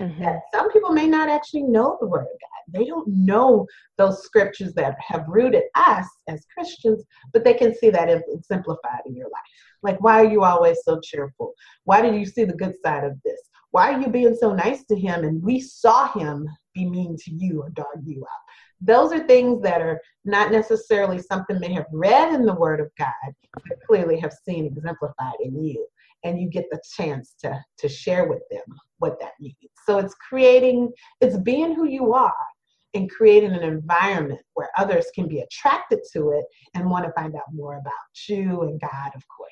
Mm-hmm. 0.00 0.22
That 0.22 0.40
some 0.52 0.70
people 0.72 0.90
may 0.90 1.06
not 1.06 1.28
actually 1.28 1.62
know 1.62 1.98
the 2.00 2.06
Word 2.06 2.22
of 2.22 2.26
God. 2.28 2.78
They 2.78 2.86
don't 2.86 3.06
know 3.08 3.66
those 3.98 4.22
scriptures 4.22 4.72
that 4.74 4.96
have 4.98 5.24
rooted 5.28 5.64
us 5.74 6.06
as 6.28 6.46
Christians, 6.54 7.04
but 7.32 7.44
they 7.44 7.54
can 7.54 7.74
see 7.74 7.90
that 7.90 8.08
exemplified 8.08 9.00
in 9.06 9.14
your 9.14 9.26
life. 9.26 9.42
Like, 9.82 10.00
why 10.00 10.20
are 10.20 10.30
you 10.30 10.42
always 10.42 10.78
so 10.84 11.00
cheerful? 11.00 11.52
Why 11.84 12.00
do 12.00 12.16
you 12.16 12.24
see 12.24 12.44
the 12.44 12.54
good 12.54 12.74
side 12.82 13.04
of 13.04 13.20
this? 13.24 13.40
Why 13.72 13.92
are 13.92 14.00
you 14.00 14.08
being 14.08 14.34
so 14.34 14.54
nice 14.54 14.84
to 14.86 14.96
him? 14.96 15.24
And 15.24 15.42
we 15.42 15.60
saw 15.60 16.12
him 16.12 16.48
be 16.74 16.88
mean 16.88 17.16
to 17.24 17.30
you 17.32 17.62
or 17.62 17.70
dog 17.70 17.86
you 18.04 18.22
out. 18.22 18.50
Those 18.80 19.12
are 19.12 19.26
things 19.26 19.62
that 19.62 19.82
are 19.82 20.00
not 20.24 20.50
necessarily 20.50 21.18
something 21.18 21.60
they 21.60 21.72
have 21.72 21.86
read 21.92 22.32
in 22.34 22.46
the 22.46 22.54
Word 22.54 22.80
of 22.80 22.90
God, 22.98 23.34
but 23.52 23.78
clearly 23.86 24.18
have 24.18 24.32
seen 24.44 24.64
exemplified 24.64 25.34
in 25.42 25.62
you. 25.62 25.86
And 26.24 26.40
you 26.40 26.48
get 26.48 26.66
the 26.70 26.80
chance 26.96 27.34
to, 27.40 27.58
to 27.78 27.88
share 27.88 28.28
with 28.28 28.42
them 28.50 28.64
what 28.98 29.18
that 29.20 29.32
means. 29.40 29.56
So 29.86 29.98
it's 29.98 30.14
creating, 30.14 30.92
it's 31.20 31.38
being 31.38 31.74
who 31.74 31.86
you 31.86 32.12
are 32.12 32.34
and 32.94 33.10
creating 33.10 33.52
an 33.52 33.62
environment 33.62 34.40
where 34.54 34.68
others 34.76 35.06
can 35.14 35.28
be 35.28 35.40
attracted 35.40 36.00
to 36.12 36.30
it 36.30 36.44
and 36.74 36.90
want 36.90 37.04
to 37.06 37.12
find 37.12 37.34
out 37.34 37.42
more 37.52 37.78
about 37.78 37.92
you 38.28 38.62
and 38.62 38.80
God, 38.80 39.12
of 39.14 39.22
course. 39.28 39.50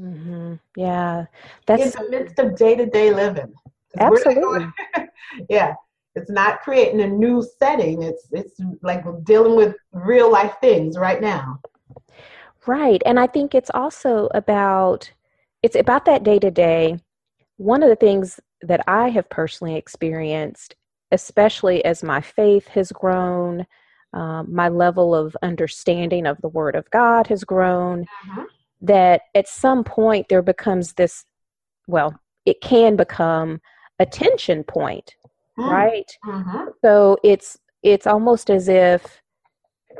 Mm-hmm. 0.00 0.54
Yeah, 0.76 1.26
that's 1.66 1.94
in 1.94 2.04
the 2.04 2.10
midst 2.10 2.38
of 2.38 2.56
day 2.56 2.74
to 2.74 2.86
day 2.86 3.12
living. 3.12 3.52
Absolutely. 3.98 4.66
yeah, 5.50 5.74
it's 6.14 6.30
not 6.30 6.60
creating 6.62 7.00
a 7.02 7.06
new 7.06 7.44
setting. 7.58 8.02
It's 8.02 8.26
it's 8.32 8.58
like 8.82 9.04
dealing 9.24 9.56
with 9.56 9.76
real 9.92 10.30
life 10.30 10.54
things 10.60 10.96
right 10.96 11.20
now. 11.20 11.60
Right, 12.66 13.02
and 13.04 13.18
I 13.18 13.26
think 13.26 13.54
it's 13.54 13.70
also 13.74 14.28
about 14.32 15.10
it's 15.62 15.76
about 15.76 16.04
that 16.06 16.24
day 16.24 16.38
to 16.38 16.50
day. 16.50 16.98
One 17.56 17.82
of 17.82 17.88
the 17.88 17.96
things 17.96 18.40
that 18.62 18.82
I 18.88 19.08
have 19.10 19.28
personally 19.28 19.76
experienced, 19.76 20.74
especially 21.12 21.84
as 21.84 22.02
my 22.02 22.20
faith 22.20 22.68
has 22.68 22.92
grown, 22.92 23.66
um, 24.12 24.52
my 24.52 24.68
level 24.68 25.14
of 25.14 25.36
understanding 25.42 26.26
of 26.26 26.40
the 26.40 26.48
Word 26.48 26.74
of 26.74 26.90
God 26.90 27.26
has 27.28 27.44
grown. 27.44 28.06
Mm-hmm 28.26 28.42
that 28.80 29.22
at 29.34 29.48
some 29.48 29.84
point 29.84 30.26
there 30.28 30.42
becomes 30.42 30.94
this 30.94 31.24
well 31.86 32.18
it 32.46 32.60
can 32.60 32.96
become 32.96 33.60
a 33.98 34.06
tension 34.06 34.64
point 34.64 35.14
mm. 35.58 35.70
right 35.70 36.10
mm-hmm. 36.24 36.68
so 36.84 37.16
it's 37.22 37.58
it's 37.82 38.06
almost 38.06 38.50
as 38.50 38.68
if 38.68 39.20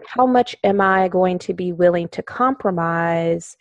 how 0.07 0.26
much 0.26 0.57
am 0.64 0.81
i 0.81 1.09
going 1.09 1.38
to 1.38 1.52
be 1.52 1.73
willing 1.73 2.09
to 2.09 2.23
compromise 2.23 3.57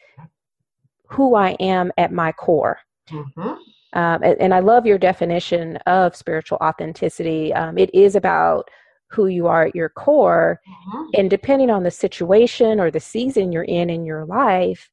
who 1.09 1.35
i 1.35 1.51
am 1.59 1.91
at 1.97 2.11
my 2.11 2.31
core 2.31 2.79
mm-hmm. 3.09 3.41
um, 3.41 3.57
and, 3.93 4.39
and, 4.39 4.53
i 4.53 4.59
love 4.59 4.85
your 4.85 4.97
definition 4.97 5.77
of 5.87 6.15
spiritual 6.15 6.57
authenticity 6.61 7.53
um, 7.53 7.77
it 7.77 7.93
is 7.93 8.15
about 8.15 8.69
who 9.11 9.27
you 9.27 9.47
are 9.47 9.65
at 9.65 9.75
your 9.75 9.89
core 9.89 10.59
mm-hmm. 10.67 11.05
and 11.15 11.29
depending 11.29 11.69
on 11.69 11.83
the 11.83 11.91
situation 11.91 12.79
or 12.79 12.91
the 12.91 12.99
season 12.99 13.51
you're 13.51 13.63
in 13.63 13.89
in 13.89 14.05
your 14.05 14.25
life 14.25 14.89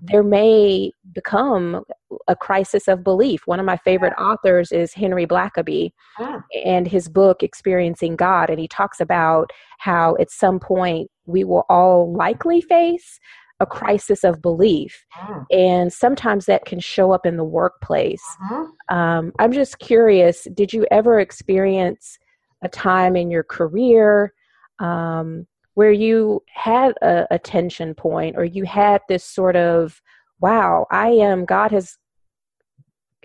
there 0.00 0.22
may 0.22 0.92
become 1.12 1.82
a 2.28 2.36
crisis 2.36 2.88
of 2.88 3.02
belief. 3.02 3.46
One 3.46 3.58
of 3.58 3.66
my 3.66 3.76
favorite 3.78 4.12
authors 4.18 4.70
is 4.70 4.92
Henry 4.92 5.26
Blackaby 5.26 5.92
ah. 6.18 6.42
and 6.64 6.86
his 6.86 7.08
book, 7.08 7.42
Experiencing 7.42 8.16
God. 8.16 8.50
And 8.50 8.58
he 8.58 8.68
talks 8.68 9.00
about 9.00 9.50
how 9.78 10.16
at 10.20 10.30
some 10.30 10.60
point 10.60 11.10
we 11.26 11.44
will 11.44 11.64
all 11.68 12.12
likely 12.12 12.60
face 12.60 13.18
a 13.60 13.66
crisis 13.66 14.24
of 14.24 14.42
belief. 14.42 15.04
Ah. 15.16 15.44
And 15.50 15.92
sometimes 15.92 16.46
that 16.46 16.64
can 16.64 16.80
show 16.80 17.12
up 17.12 17.24
in 17.24 17.36
the 17.36 17.44
workplace. 17.44 18.22
Uh-huh. 18.42 18.94
Um, 18.94 19.32
I'm 19.38 19.52
just 19.52 19.78
curious 19.78 20.46
did 20.54 20.72
you 20.72 20.86
ever 20.90 21.20
experience 21.20 22.18
a 22.62 22.68
time 22.68 23.16
in 23.16 23.30
your 23.30 23.44
career? 23.44 24.32
Um, 24.80 25.46
where 25.74 25.92
you 25.92 26.42
had 26.52 26.94
a, 27.02 27.26
a 27.30 27.38
tension 27.38 27.94
point 27.94 28.36
or 28.36 28.44
you 28.44 28.64
had 28.64 29.02
this 29.08 29.24
sort 29.24 29.56
of 29.56 30.00
wow 30.40 30.86
i 30.90 31.08
am 31.08 31.44
god 31.44 31.70
has 31.70 31.98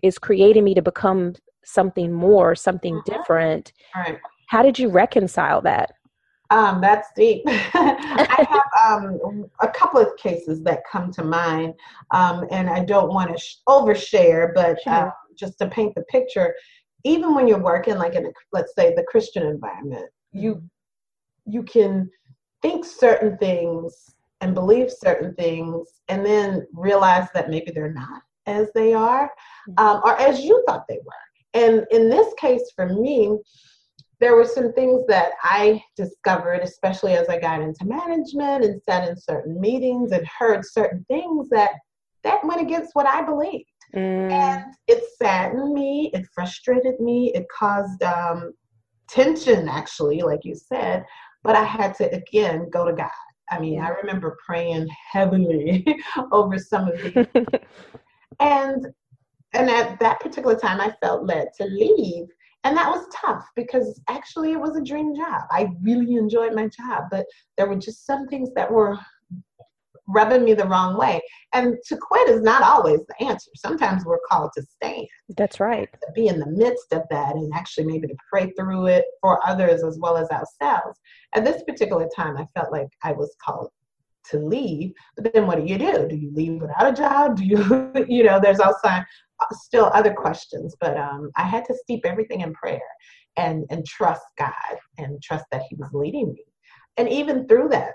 is 0.03 0.19
creating 0.19 0.63
me 0.63 0.73
to 0.73 0.81
become 0.81 1.33
something 1.63 2.11
more 2.11 2.55
something 2.55 2.95
mm-hmm. 2.95 3.11
different 3.11 3.71
right. 3.95 4.19
how 4.47 4.61
did 4.61 4.77
you 4.77 4.89
reconcile 4.89 5.61
that 5.61 5.91
um, 6.49 6.81
that's 6.81 7.09
deep. 7.15 7.43
I 7.47 8.45
have 8.49 9.03
um, 9.03 9.45
a 9.61 9.67
couple 9.67 9.99
of 9.99 10.15
cases 10.17 10.61
that 10.63 10.81
come 10.91 11.11
to 11.13 11.23
mind, 11.23 11.73
um, 12.11 12.45
and 12.51 12.69
I 12.69 12.83
don't 12.83 13.13
want 13.13 13.31
to 13.31 13.37
sh- 13.37 13.57
overshare, 13.67 14.53
but 14.53 14.81
sure. 14.81 14.93
uh, 14.93 15.11
just 15.37 15.59
to 15.59 15.67
paint 15.67 15.95
the 15.95 16.03
picture, 16.03 16.53
even 17.03 17.33
when 17.33 17.47
you're 17.47 17.61
working, 17.61 17.97
like 17.97 18.15
in, 18.15 18.25
a, 18.25 18.29
let's 18.51 18.73
say, 18.75 18.93
the 18.95 19.03
Christian 19.03 19.43
environment, 19.43 20.09
you 20.31 20.55
mm-hmm. 20.55 21.51
you 21.51 21.63
can 21.63 22.09
think 22.61 22.85
certain 22.85 23.37
things 23.37 24.15
and 24.41 24.53
believe 24.53 24.91
certain 24.91 25.33
things 25.35 26.01
and 26.07 26.25
then 26.25 26.65
realize 26.73 27.27
that 27.33 27.49
maybe 27.49 27.71
they're 27.71 27.93
not 27.93 28.21
as 28.45 28.67
they 28.73 28.93
are 28.93 29.31
mm-hmm. 29.69 29.85
um, 29.85 30.01
or 30.03 30.19
as 30.19 30.41
you 30.41 30.63
thought 30.67 30.87
they 30.87 30.99
were. 31.05 31.13
And 31.53 31.85
in 31.91 32.09
this 32.09 32.33
case, 32.37 32.71
for 32.75 32.87
me, 32.87 33.37
there 34.19 34.35
were 34.35 34.45
some 34.45 34.73
things 34.73 35.03
that 35.07 35.31
I 35.43 35.81
discovered, 35.95 36.61
especially 36.61 37.13
as 37.13 37.29
I 37.29 37.39
got 37.39 37.61
into 37.61 37.85
management 37.85 38.65
and 38.65 38.81
sat 38.81 39.07
in 39.07 39.17
certain 39.17 39.59
meetings 39.59 40.11
and 40.11 40.27
heard 40.27 40.65
certain 40.65 41.05
things 41.07 41.49
that 41.49 41.71
that 42.23 42.43
went 42.43 42.61
against 42.61 42.91
what 42.93 43.07
I 43.07 43.21
believed. 43.21 43.65
Mm. 43.95 44.31
And 44.31 44.65
it 44.87 45.03
saddened 45.17 45.73
me, 45.73 46.11
it 46.13 46.25
frustrated 46.35 46.99
me, 46.99 47.31
it 47.33 47.45
caused 47.57 48.03
um, 48.03 48.51
tension, 49.07 49.69
actually, 49.69 50.21
like 50.21 50.43
you 50.43 50.55
said, 50.55 51.05
but 51.43 51.55
I 51.55 51.63
had 51.63 51.95
to 51.95 52.13
again 52.13 52.69
go 52.71 52.85
to 52.85 52.93
God. 52.93 53.09
I 53.51 53.59
mean, 53.59 53.79
I 53.79 53.89
remember 53.89 54.37
praying 54.45 54.87
heavily 55.11 55.85
over 56.31 56.57
some 56.57 56.89
of 56.89 57.01
these. 57.01 57.25
and 58.39 58.85
and 59.53 59.69
at 59.69 59.99
that 59.99 60.19
particular 60.19 60.55
time 60.55 60.79
I 60.79 60.93
felt 61.01 61.25
led 61.25 61.47
to 61.57 61.65
leave. 61.65 62.27
And 62.63 62.75
that 62.75 62.89
was 62.89 63.07
tough 63.15 63.45
because 63.55 64.01
actually 64.09 64.51
it 64.51 64.59
was 64.59 64.75
a 64.75 64.83
dream 64.83 65.15
job. 65.15 65.43
I 65.49 65.69
really 65.81 66.15
enjoyed 66.15 66.53
my 66.53 66.67
job, 66.67 67.05
but 67.09 67.25
there 67.57 67.67
were 67.67 67.77
just 67.77 68.05
some 68.05 68.27
things 68.27 68.49
that 68.55 68.69
were 68.69 68.97
rubbing 70.09 70.43
me 70.43 70.53
the 70.53 70.65
wrong 70.65 70.97
way. 70.97 71.21
And 71.53 71.77
to 71.87 71.97
quit 71.97 72.29
is 72.29 72.41
not 72.41 72.63
always 72.63 72.99
the 73.07 73.25
answer. 73.25 73.51
Sometimes 73.55 74.03
we're 74.03 74.19
called 74.29 74.51
to 74.55 74.63
stand. 74.63 75.07
That's 75.37 75.59
right. 75.59 75.87
To 75.91 76.11
be 76.13 76.27
in 76.27 76.39
the 76.39 76.47
midst 76.47 76.91
of 76.91 77.03
that 77.11 77.35
and 77.35 77.51
actually 77.53 77.85
maybe 77.85 78.07
to 78.07 78.15
pray 78.29 78.51
through 78.57 78.87
it 78.87 79.05
for 79.21 79.39
others 79.47 79.83
as 79.83 79.97
well 79.99 80.17
as 80.17 80.29
ourselves. 80.29 80.99
At 81.35 81.45
this 81.45 81.63
particular 81.63 82.09
time, 82.15 82.37
I 82.37 82.45
felt 82.59 82.71
like 82.71 82.89
I 83.03 83.13
was 83.13 83.35
called 83.43 83.69
to 84.31 84.39
leave. 84.39 84.91
But 85.15 85.33
then 85.33 85.47
what 85.47 85.57
do 85.57 85.65
you 85.65 85.77
do? 85.77 86.07
Do 86.07 86.15
you 86.15 86.31
leave 86.33 86.61
without 86.61 86.91
a 86.91 86.93
job? 86.93 87.37
Do 87.37 87.45
you, 87.45 88.05
you 88.07 88.23
know, 88.23 88.39
there's 88.39 88.59
also 88.59 88.89
still 89.51 89.91
other 89.93 90.13
questions. 90.13 90.75
But 90.79 90.97
um, 90.97 91.31
I 91.35 91.43
had 91.43 91.65
to 91.65 91.75
steep 91.75 92.05
everything 92.05 92.41
in 92.41 92.53
prayer 92.53 92.81
and, 93.37 93.65
and 93.69 93.85
trust 93.85 94.25
God 94.37 94.77
and 94.97 95.21
trust 95.21 95.45
that 95.51 95.63
He 95.69 95.75
was 95.75 95.89
leading 95.93 96.33
me. 96.33 96.43
And 96.97 97.09
even 97.09 97.47
through 97.47 97.69
that, 97.69 97.93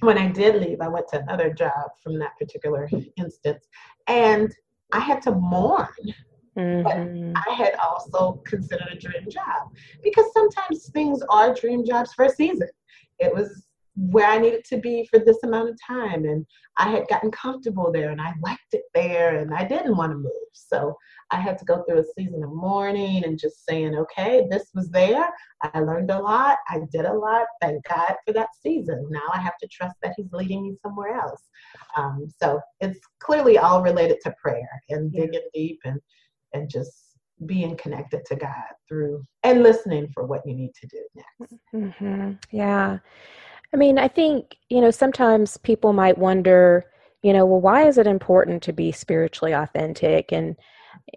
when 0.00 0.18
I 0.18 0.28
did 0.28 0.56
leave, 0.56 0.80
I 0.80 0.88
went 0.88 1.08
to 1.08 1.20
another 1.20 1.52
job 1.52 1.90
from 2.02 2.18
that 2.18 2.36
particular 2.38 2.88
instance, 3.16 3.66
and 4.06 4.52
I 4.92 5.00
had 5.00 5.22
to 5.22 5.32
mourn. 5.32 5.88
Mm-hmm. 6.56 7.32
But 7.32 7.42
I 7.48 7.54
had 7.54 7.74
also 7.74 8.40
considered 8.46 8.88
a 8.90 8.98
dream 8.98 9.28
job 9.28 9.68
because 10.02 10.32
sometimes 10.32 10.88
things 10.90 11.20
are 11.28 11.54
dream 11.54 11.84
jobs 11.84 12.14
for 12.14 12.24
a 12.24 12.30
season. 12.30 12.68
It 13.18 13.34
was 13.34 13.65
where 13.96 14.26
I 14.26 14.38
needed 14.38 14.64
to 14.66 14.76
be 14.76 15.08
for 15.10 15.18
this 15.18 15.42
amount 15.42 15.70
of 15.70 15.78
time. 15.86 16.24
And 16.24 16.44
I 16.76 16.90
had 16.90 17.08
gotten 17.08 17.30
comfortable 17.30 17.90
there 17.90 18.10
and 18.10 18.20
I 18.20 18.34
liked 18.42 18.72
it 18.72 18.84
there 18.94 19.38
and 19.38 19.54
I 19.54 19.64
didn't 19.64 19.96
want 19.96 20.12
to 20.12 20.18
move. 20.18 20.32
So 20.52 20.96
I 21.30 21.40
had 21.40 21.58
to 21.58 21.64
go 21.64 21.82
through 21.82 22.00
a 22.00 22.04
season 22.16 22.42
of 22.44 22.52
mourning 22.52 23.24
and 23.24 23.38
just 23.38 23.64
saying, 23.66 23.96
okay, 23.96 24.46
this 24.50 24.70
was 24.74 24.90
there. 24.90 25.28
I 25.62 25.80
learned 25.80 26.10
a 26.10 26.20
lot. 26.20 26.58
I 26.68 26.80
did 26.92 27.06
a 27.06 27.12
lot. 27.12 27.46
Thank 27.62 27.84
God 27.88 28.14
for 28.26 28.32
that 28.34 28.48
season. 28.62 29.06
Now 29.10 29.28
I 29.32 29.40
have 29.40 29.56
to 29.62 29.68
trust 29.68 29.96
that 30.02 30.14
He's 30.16 30.32
leading 30.32 30.62
me 30.62 30.76
somewhere 30.82 31.14
else. 31.14 31.42
Um, 31.96 32.26
so 32.40 32.60
it's 32.80 33.00
clearly 33.20 33.56
all 33.58 33.82
related 33.82 34.18
to 34.24 34.34
prayer 34.40 34.68
and 34.90 35.10
digging 35.10 35.40
deep 35.54 35.80
and, 35.84 36.00
and 36.52 36.68
just 36.70 36.92
being 37.44 37.76
connected 37.76 38.24
to 38.26 38.36
God 38.36 38.64
through 38.88 39.22
and 39.42 39.62
listening 39.62 40.08
for 40.14 40.24
what 40.24 40.40
you 40.46 40.54
need 40.54 40.72
to 40.80 40.86
do 40.86 41.02
next. 41.14 41.54
Mm-hmm. 41.74 42.32
Yeah. 42.50 42.98
I 43.72 43.76
mean, 43.76 43.98
I 43.98 44.08
think, 44.08 44.56
you 44.68 44.80
know, 44.80 44.90
sometimes 44.90 45.56
people 45.58 45.92
might 45.92 46.18
wonder, 46.18 46.86
you 47.22 47.32
know, 47.32 47.44
well, 47.44 47.60
why 47.60 47.86
is 47.86 47.98
it 47.98 48.06
important 48.06 48.62
to 48.64 48.72
be 48.72 48.92
spiritually 48.92 49.52
authentic? 49.52 50.32
And 50.32 50.56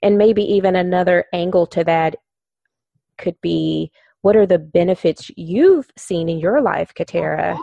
and 0.04 0.18
maybe 0.18 0.44
even 0.44 0.76
another 0.76 1.26
angle 1.34 1.66
to 1.68 1.84
that 1.86 2.16
could 3.18 3.40
be 3.42 3.92
what 4.22 4.36
are 4.36 4.46
the 4.46 4.60
benefits 4.60 5.32
you've 5.38 5.90
seen 5.98 6.28
in 6.28 6.40
your 6.40 6.62
life, 6.62 6.94
Katara, 6.94 7.58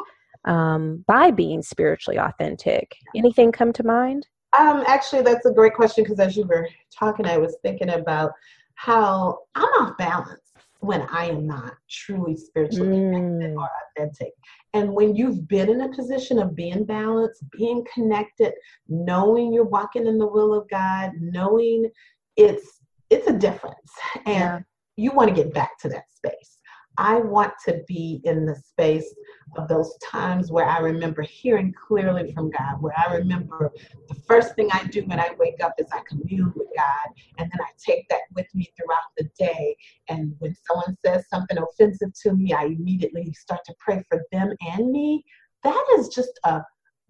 um, 0.46 1.04
by 1.06 1.30
being 1.30 1.62
spiritually 1.62 2.18
authentic? 2.18 2.96
Anything 3.14 3.52
come 3.52 3.72
to 3.74 3.84
mind? 3.84 4.26
Um, 4.58 4.84
actually, 4.86 5.22
that's 5.22 5.44
a 5.44 5.52
great 5.52 5.74
question 5.74 6.04
because 6.04 6.18
as 6.18 6.36
you 6.36 6.44
were 6.44 6.68
talking, 6.90 7.26
I 7.26 7.36
was 7.36 7.56
thinking 7.62 7.90
about 7.90 8.32
how 8.74 9.40
I'm 9.54 9.64
off 9.64 9.98
balance 9.98 10.45
when 10.86 11.02
I 11.02 11.26
am 11.26 11.46
not 11.46 11.74
truly 11.90 12.36
spiritually 12.36 12.98
mm. 12.98 13.12
connected 13.12 13.56
or 13.56 13.68
authentic. 13.98 14.32
And 14.74 14.92
when 14.92 15.16
you've 15.16 15.48
been 15.48 15.70
in 15.70 15.80
a 15.82 15.94
position 15.94 16.38
of 16.38 16.54
being 16.54 16.84
balanced, 16.84 17.44
being 17.50 17.84
connected, 17.92 18.52
knowing 18.88 19.52
you're 19.52 19.64
walking 19.64 20.06
in 20.06 20.18
the 20.18 20.26
will 20.26 20.54
of 20.54 20.68
God, 20.68 21.12
knowing 21.20 21.90
it's 22.36 22.80
it's 23.10 23.28
a 23.28 23.32
difference. 23.32 23.92
And 24.26 24.26
yeah. 24.26 24.60
you 24.96 25.12
want 25.12 25.28
to 25.28 25.34
get 25.34 25.54
back 25.54 25.78
to 25.80 25.88
that 25.90 26.04
space. 26.12 26.55
I 26.98 27.16
want 27.18 27.52
to 27.66 27.82
be 27.86 28.20
in 28.24 28.46
the 28.46 28.54
space 28.54 29.14
of 29.56 29.68
those 29.68 29.96
times 29.98 30.50
where 30.50 30.66
I 30.66 30.78
remember 30.78 31.22
hearing 31.22 31.72
clearly 31.86 32.32
from 32.32 32.50
God, 32.50 32.80
where 32.80 32.94
I 32.96 33.14
remember 33.14 33.70
the 34.08 34.14
first 34.26 34.54
thing 34.54 34.68
I 34.72 34.84
do 34.84 35.02
when 35.02 35.20
I 35.20 35.30
wake 35.38 35.62
up 35.62 35.74
is 35.78 35.86
I 35.92 36.00
commune 36.08 36.52
with 36.56 36.68
God, 36.76 37.14
and 37.38 37.50
then 37.50 37.60
I 37.60 37.70
take 37.84 38.08
that 38.08 38.22
with 38.34 38.46
me 38.54 38.72
throughout 38.76 38.98
the 39.16 39.28
day. 39.38 39.76
And 40.08 40.34
when 40.38 40.56
someone 40.66 40.96
says 41.04 41.28
something 41.28 41.58
offensive 41.58 42.12
to 42.22 42.32
me, 42.32 42.52
I 42.52 42.64
immediately 42.64 43.32
start 43.32 43.60
to 43.66 43.74
pray 43.78 44.02
for 44.08 44.22
them 44.32 44.54
and 44.60 44.90
me. 44.90 45.24
That 45.62 45.84
is 45.98 46.08
just 46.08 46.38
a 46.44 46.62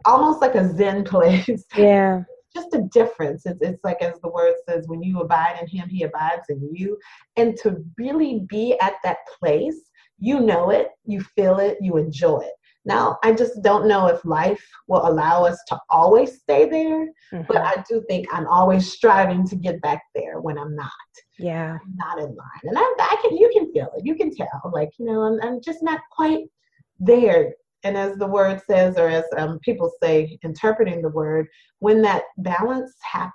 almost 0.05 0.41
like 0.41 0.55
a 0.55 0.73
Zen 0.75 1.05
place. 1.05 1.65
Yeah 1.77 2.23
just 2.57 2.75
a 2.75 2.89
difference. 3.01 3.41
It's, 3.47 3.61
it's 3.61 3.85
like 3.89 4.01
as 4.03 4.19
the 4.21 4.31
word 4.39 4.55
says, 4.69 4.89
when 4.89 5.03
you 5.03 5.15
abide 5.21 5.57
in 5.61 5.67
him, 5.69 5.89
he 5.89 6.01
abides 6.05 6.47
in 6.49 6.61
you. 6.73 6.91
And 7.37 7.57
to 7.63 7.69
really 7.99 8.33
be 8.49 8.65
at 8.81 8.95
that 9.05 9.19
place, 9.39 9.81
you 10.19 10.37
know 10.41 10.65
it, 10.71 10.89
you 11.05 11.21
feel 11.37 11.59
it, 11.59 11.77
you 11.81 11.93
enjoy 12.07 12.41
it. 12.41 12.57
Now, 12.87 13.19
I 13.25 13.33
just 13.33 13.63
don't 13.63 13.89
know 13.89 14.07
if 14.07 14.25
life 14.25 14.65
will 14.87 15.05
allow 15.11 15.45
us 15.45 15.59
to 15.69 15.79
always 15.91 16.31
stay 16.43 16.63
there, 16.69 17.09
mm-hmm. 17.33 17.43
but 17.49 17.57
I 17.59 17.75
do 17.89 18.03
think 18.09 18.23
I'm 18.33 18.47
always 18.47 18.85
striving 18.91 19.47
to 19.49 19.57
get 19.57 19.83
back 19.83 20.03
there 20.15 20.41
when 20.41 20.57
I'm 20.57 20.75
not. 20.77 21.11
Yeah. 21.37 21.79
I'm 21.85 21.97
not 21.97 22.19
in 22.21 22.27
line. 22.27 22.65
And 22.65 22.79
I, 22.79 22.95
I 22.99 23.17
can, 23.23 23.37
you 23.37 23.51
can 23.53 23.73
feel 23.73 23.91
it. 23.97 24.07
You 24.07 24.15
can 24.15 24.31
tell, 24.35 24.71
like, 24.73 24.91
you 24.99 25.07
know, 25.07 25.23
I'm, 25.23 25.39
I'm 25.43 25.61
just 25.61 25.83
not 25.83 26.01
quite 26.13 26.45
there 27.01 27.55
and 27.87 27.97
as 27.97 28.17
the 28.17 28.27
word 28.27 28.61
says, 28.69 28.99
or 28.99 29.09
as 29.09 29.25
um, 29.37 29.61
people 29.61 29.93
say, 30.03 30.37
interpreting 30.43 31.01
the 31.03 31.09
word, 31.09 31.47
when 31.79 32.03
that 32.03 32.25
balance 32.39 32.93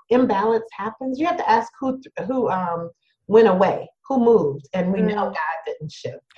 imbalance 0.10 0.66
happens, 0.78 1.18
you 1.18 1.26
have 1.26 1.38
to 1.38 1.50
ask 1.50 1.72
who 1.80 2.02
who 2.28 2.50
um, 2.50 2.90
went 3.28 3.48
away, 3.48 3.90
who 4.06 4.20
moved, 4.20 4.68
and 4.74 4.92
we 4.92 5.00
mm. 5.00 5.08
know 5.08 5.32
God 5.32 5.58
didn't 5.66 5.92
shift. 5.92 6.20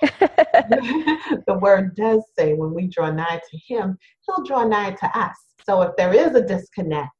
the 1.48 1.58
word 1.60 1.96
does 1.96 2.22
say, 2.38 2.52
when 2.52 2.72
we 2.72 2.86
draw 2.86 3.10
nigh 3.10 3.40
to 3.50 3.58
Him, 3.66 3.98
He'll 4.26 4.44
draw 4.44 4.62
nigh 4.64 4.92
to 4.92 5.18
us. 5.18 5.36
So 5.64 5.82
if 5.82 5.96
there 5.96 6.14
is 6.14 6.36
a 6.36 6.46
disconnect, 6.46 7.10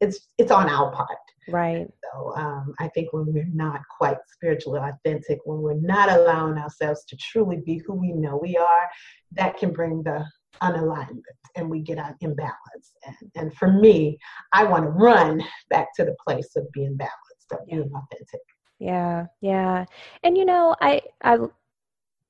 it's 0.00 0.28
it's 0.38 0.52
on 0.52 0.68
our 0.68 0.92
part. 0.92 1.18
Right. 1.48 1.88
So 2.12 2.36
um, 2.36 2.74
I 2.78 2.88
think 2.94 3.12
when 3.12 3.26
we're 3.26 3.50
not 3.52 3.80
quite 3.98 4.18
spiritually 4.32 4.80
authentic, 4.80 5.40
when 5.44 5.60
we're 5.60 5.74
not 5.74 6.10
allowing 6.10 6.58
ourselves 6.58 7.04
to 7.06 7.16
truly 7.16 7.60
be 7.66 7.82
who 7.84 7.94
we 7.94 8.12
know 8.12 8.38
we 8.40 8.56
are, 8.56 8.88
that 9.32 9.58
can 9.58 9.72
bring 9.72 10.02
the 10.04 10.24
unalignment 10.62 11.22
and 11.56 11.70
we 11.70 11.80
get 11.80 11.98
on 11.98 12.14
imbalance. 12.20 12.94
And, 13.06 13.30
and 13.36 13.54
for 13.56 13.72
me, 13.72 14.18
I 14.52 14.64
want 14.64 14.84
to 14.84 14.90
run 14.90 15.42
back 15.70 15.88
to 15.96 16.04
the 16.04 16.16
place 16.26 16.56
of 16.56 16.70
being 16.72 16.96
balanced, 16.96 17.52
of 17.52 17.66
being 17.66 17.80
authentic. 17.80 18.40
Yeah, 18.78 19.26
yeah. 19.40 19.84
And 20.22 20.36
you 20.36 20.44
know, 20.44 20.74
I 20.80 21.00
I 21.22 21.38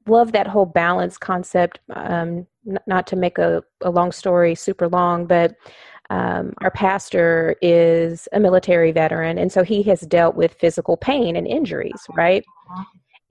love 0.06 0.32
that 0.32 0.46
whole 0.46 0.66
balance 0.66 1.16
concept. 1.16 1.80
Um, 1.94 2.46
n- 2.68 2.78
not 2.86 3.06
to 3.08 3.16
make 3.16 3.38
a, 3.38 3.62
a 3.82 3.90
long 3.90 4.12
story 4.12 4.54
super 4.54 4.88
long, 4.88 5.26
but 5.26 5.56
um, 6.10 6.52
our 6.58 6.70
pastor 6.70 7.56
is 7.62 8.28
a 8.32 8.40
military 8.40 8.92
veteran, 8.92 9.38
and 9.38 9.50
so 9.50 9.62
he 9.62 9.82
has 9.84 10.02
dealt 10.02 10.36
with 10.36 10.54
physical 10.54 10.96
pain 10.96 11.36
and 11.36 11.46
injuries, 11.46 11.92
uh-huh. 11.94 12.16
right? 12.16 12.44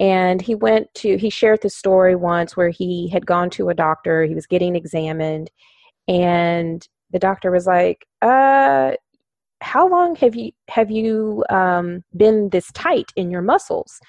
And 0.04 0.42
he 0.42 0.54
went 0.54 0.94
to, 0.96 1.16
he 1.16 1.30
shared 1.30 1.62
the 1.62 1.70
story 1.70 2.14
once 2.14 2.58
where 2.58 2.68
he 2.68 3.08
had 3.08 3.26
gone 3.26 3.50
to 3.52 3.70
a 3.70 3.74
doctor, 3.74 4.26
he 4.26 4.36
was 4.36 4.46
getting 4.46 4.76
examined, 4.76 5.50
and 6.10 6.86
the 7.12 7.20
doctor 7.20 7.52
was 7.52 7.66
like, 7.66 8.06
uh, 8.22 8.92
how 9.62 9.88
long 9.88 10.14
have 10.18 10.36
you 10.36 10.52
have 10.68 10.92
you 10.92 11.46
um, 11.50 12.04
been 12.18 12.50
this 12.50 12.70
tight 12.74 13.12
in 13.16 13.32
your 13.32 13.42
muscles 13.42 14.00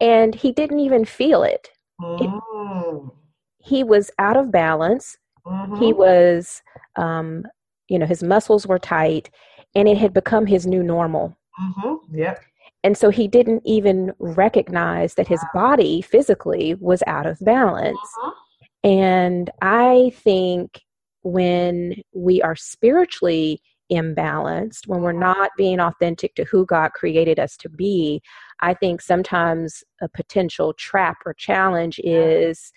and 0.00 0.34
he 0.34 0.50
didn't 0.50 0.80
even 0.80 1.04
feel 1.04 1.44
it, 1.44 1.70
it 2.02 2.28
mm. 2.28 3.10
he 3.58 3.84
was 3.84 4.10
out 4.18 4.36
of 4.36 4.50
balance 4.50 5.16
mm-hmm. 5.46 5.76
he 5.76 5.92
was 5.92 6.60
um, 6.96 7.44
you 7.88 8.00
know 8.00 8.06
his 8.06 8.24
muscles 8.24 8.66
were 8.66 8.80
tight 8.80 9.30
and 9.76 9.88
it 9.88 9.96
had 9.96 10.12
become 10.12 10.44
his 10.44 10.66
new 10.66 10.82
normal 10.82 11.38
mm-hmm. 11.60 12.16
yep 12.16 12.42
and 12.82 12.96
so 12.96 13.10
he 13.10 13.28
didn't 13.28 13.62
even 13.64 14.12
recognize 14.18 15.14
that 15.14 15.28
his 15.28 15.44
body 15.52 16.00
physically 16.00 16.74
was 16.80 17.02
out 17.06 17.26
of 17.26 17.38
balance 17.40 17.98
uh-huh. 18.22 18.30
and 18.84 19.50
i 19.62 20.12
think 20.16 20.80
when 21.22 21.94
we 22.14 22.40
are 22.42 22.56
spiritually 22.56 23.60
imbalanced 23.92 24.86
when 24.86 25.02
we're 25.02 25.12
not 25.12 25.50
being 25.56 25.80
authentic 25.80 26.34
to 26.34 26.44
who 26.44 26.64
god 26.66 26.92
created 26.92 27.38
us 27.40 27.56
to 27.56 27.68
be 27.68 28.22
i 28.60 28.72
think 28.72 29.00
sometimes 29.00 29.82
a 30.00 30.08
potential 30.08 30.72
trap 30.74 31.18
or 31.26 31.34
challenge 31.34 32.00
is 32.04 32.72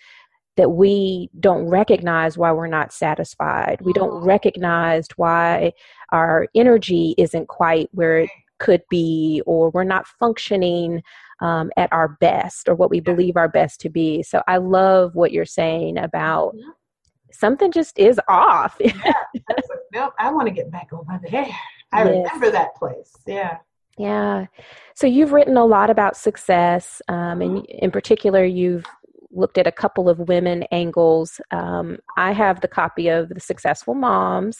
that 0.56 0.70
we 0.70 1.30
don't 1.40 1.66
recognize 1.66 2.38
why 2.38 2.52
we're 2.52 2.66
not 2.66 2.92
satisfied. 2.92 3.80
We 3.80 3.92
don't 3.92 4.10
mm-hmm. 4.10 4.26
recognize 4.26 5.08
why 5.16 5.72
our 6.12 6.46
energy 6.54 7.14
isn't 7.18 7.48
quite 7.48 7.88
where 7.92 8.18
it 8.20 8.30
could 8.64 8.82
be, 8.88 9.42
or 9.46 9.70
we're 9.70 9.84
not 9.84 10.06
functioning 10.06 11.02
um, 11.40 11.70
at 11.76 11.92
our 11.92 12.16
best 12.20 12.68
or 12.68 12.74
what 12.74 12.90
we 12.90 13.00
believe 13.00 13.36
our 13.36 13.48
best 13.48 13.80
to 13.82 13.90
be. 13.90 14.22
So 14.22 14.42
I 14.48 14.56
love 14.56 15.14
what 15.14 15.32
you're 15.32 15.44
saying 15.44 15.98
about 15.98 16.56
mm-hmm. 16.56 16.70
something 17.30 17.70
just 17.70 17.98
is 17.98 18.18
off. 18.28 18.76
yeah, 18.80 19.12
nope, 19.92 20.14
I 20.18 20.32
want 20.32 20.48
to 20.48 20.54
get 20.54 20.70
back 20.70 20.88
over 20.92 21.20
there. 21.30 21.48
I 21.92 22.04
yes. 22.04 22.06
remember 22.06 22.50
that 22.50 22.74
place. 22.76 23.12
Yeah. 23.26 23.58
Yeah. 23.98 24.46
So 24.96 25.06
you've 25.06 25.32
written 25.32 25.56
a 25.56 25.64
lot 25.64 25.90
about 25.90 26.16
success, 26.16 27.00
um, 27.08 27.40
and 27.40 27.58
mm-hmm. 27.58 27.78
in 27.84 27.90
particular, 27.90 28.44
you've 28.44 28.86
looked 29.30 29.58
at 29.58 29.66
a 29.66 29.72
couple 29.72 30.08
of 30.08 30.18
women 30.18 30.64
angles. 30.72 31.40
Um, 31.50 31.98
I 32.16 32.32
have 32.32 32.60
the 32.60 32.68
copy 32.68 33.08
of 33.08 33.28
The 33.28 33.40
Successful 33.40 33.94
Moms. 33.94 34.58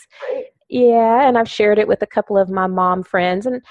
Yeah, 0.68 1.28
and 1.28 1.38
I've 1.38 1.48
shared 1.48 1.78
it 1.78 1.88
with 1.88 2.02
a 2.02 2.06
couple 2.06 2.36
of 2.36 2.50
my 2.50 2.66
mom 2.66 3.02
friends. 3.02 3.46
And, 3.46 3.62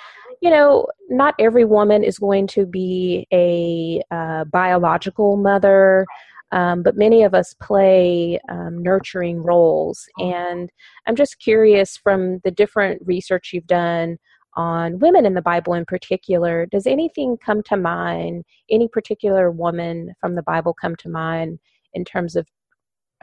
you 0.44 0.50
know, 0.50 0.86
not 1.10 1.36
every 1.40 1.64
woman 1.64 2.04
is 2.04 2.20
going 2.20 2.48
to 2.48 2.66
be 2.66 3.26
a 3.32 4.02
uh, 4.14 4.44
biological 4.44 5.38
mother. 5.38 6.06
Um, 6.52 6.84
but 6.84 6.98
many 6.98 7.24
of 7.24 7.34
us 7.34 7.56
play 7.62 8.42
um, 8.50 8.84
nurturing 8.84 9.42
roles. 9.42 10.06
And 10.18 10.70
I'm 11.08 11.16
just 11.16 11.40
curious 11.40 11.96
from 11.96 12.40
the 12.44 12.52
different 12.52 13.02
research 13.06 13.52
you've 13.54 13.68
done 13.68 14.18
on 14.56 15.00
women 15.00 15.26
in 15.26 15.34
the 15.34 15.42
Bible 15.42 15.76
in 15.76 15.86
particular, 15.86 16.66
does 16.66 16.88
anything 16.88 17.38
come 17.38 17.64
to 17.64 17.78
mind, 17.78 18.44
any 18.70 18.90
particular 18.90 19.50
woman 19.50 20.14
from 20.20 20.36
the 20.36 20.44
Bible 20.44 20.76
come 20.80 20.98
to 20.98 21.10
mind 21.10 21.58
in 21.94 22.04
terms 22.04 22.36
of 22.36 22.46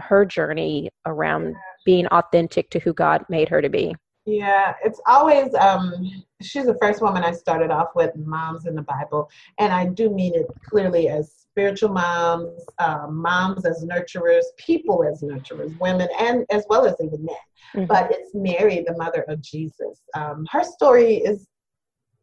her 0.00 0.24
journey 0.24 0.88
around 1.04 1.54
being 1.84 2.06
authentic 2.06 2.70
to 2.70 2.78
who 2.80 2.94
God 2.94 3.26
made 3.28 3.50
her 3.50 3.60
to 3.60 3.68
be? 3.68 3.94
Yeah, 4.26 4.74
it's 4.84 5.00
always 5.06 5.54
um 5.54 6.24
she's 6.42 6.66
the 6.66 6.78
first 6.80 7.02
woman 7.02 7.24
I 7.24 7.32
started 7.32 7.70
off 7.70 7.88
with 7.94 8.14
moms 8.16 8.66
in 8.66 8.74
the 8.74 8.82
Bible 8.82 9.28
and 9.58 9.72
I 9.72 9.86
do 9.86 10.10
mean 10.10 10.34
it 10.34 10.46
clearly 10.68 11.08
as 11.08 11.40
spiritual 11.50 11.90
moms, 11.90 12.64
um, 12.78 13.16
moms 13.16 13.66
as 13.66 13.84
nurturers, 13.84 14.44
people 14.56 15.04
as 15.04 15.20
nurturers, 15.22 15.78
women, 15.80 16.08
and 16.18 16.46
as 16.50 16.64
well 16.68 16.86
as 16.86 16.94
even 17.00 17.24
men. 17.24 17.34
Mm-hmm. 17.74 17.86
But 17.86 18.12
it's 18.12 18.34
Mary, 18.34 18.84
the 18.86 18.96
mother 18.96 19.24
of 19.28 19.42
Jesus. 19.42 20.00
Um, 20.14 20.46
her 20.50 20.62
story 20.62 21.16
is, 21.16 21.48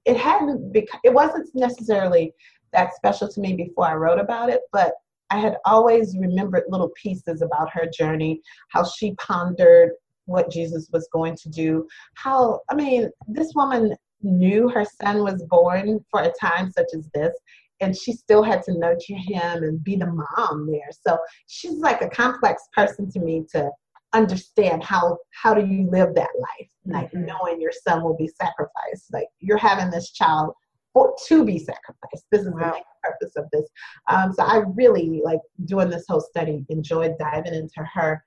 it 0.05 0.17
hadn't, 0.17 0.71
bec- 0.71 0.99
it 1.03 1.13
wasn't 1.13 1.49
necessarily 1.53 2.33
that 2.73 2.95
special 2.95 3.27
to 3.27 3.39
me 3.41 3.53
before 3.53 3.85
I 3.85 3.95
wrote 3.95 4.19
about 4.19 4.49
it, 4.49 4.61
but 4.71 4.93
I 5.29 5.39
had 5.39 5.57
always 5.65 6.17
remembered 6.17 6.63
little 6.69 6.91
pieces 7.01 7.41
about 7.41 7.69
her 7.73 7.85
journey, 7.85 8.41
how 8.69 8.85
she 8.85 9.13
pondered 9.15 9.91
what 10.27 10.51
Jesus 10.51 10.87
was 10.93 11.09
going 11.11 11.35
to 11.35 11.49
do. 11.49 11.87
How, 12.15 12.61
I 12.69 12.75
mean, 12.75 13.09
this 13.27 13.51
woman 13.55 13.95
knew 14.21 14.69
her 14.69 14.85
son 15.01 15.23
was 15.23 15.43
born 15.49 15.99
for 16.11 16.21
a 16.21 16.33
time 16.39 16.71
such 16.71 16.87
as 16.95 17.09
this 17.13 17.33
and 17.81 17.95
she 17.95 18.13
still 18.13 18.43
had 18.43 18.63
to 18.63 18.77
nurture 18.77 19.15
him 19.15 19.63
and 19.63 19.83
be 19.83 19.95
the 19.95 20.07
mom 20.07 20.67
there. 20.71 20.89
So 21.05 21.17
she's 21.47 21.77
like 21.79 22.01
a 22.01 22.09
complex 22.09 22.63
person 22.73 23.09
to 23.11 23.19
me 23.19 23.45
to 23.51 23.69
understand 24.13 24.83
how 24.83 25.17
how 25.31 25.53
do 25.53 25.65
you 25.65 25.89
live 25.89 26.15
that 26.15 26.29
life, 26.39 26.69
like 26.85 27.11
mm-hmm. 27.11 27.25
knowing 27.25 27.61
your 27.61 27.73
son 27.87 28.03
will 28.03 28.15
be 28.15 28.27
sacrificed. 28.27 29.11
Like 29.11 29.27
you're 29.39 29.57
having 29.57 29.91
this 29.91 30.11
child 30.11 30.53
for, 30.93 31.13
to 31.27 31.45
be 31.45 31.59
sacrificed. 31.59 32.25
This 32.31 32.41
is 32.41 32.53
wow. 32.53 32.71
the 32.71 33.09
purpose 33.09 33.35
of 33.35 33.45
this. 33.51 33.67
Um, 34.09 34.33
so 34.33 34.43
I 34.43 34.63
really 34.75 35.21
like 35.23 35.39
doing 35.65 35.89
this 35.89 36.05
whole 36.07 36.21
study. 36.21 36.65
Enjoyed 36.69 37.15
diving 37.19 37.53
into 37.53 37.83
her 37.93 38.23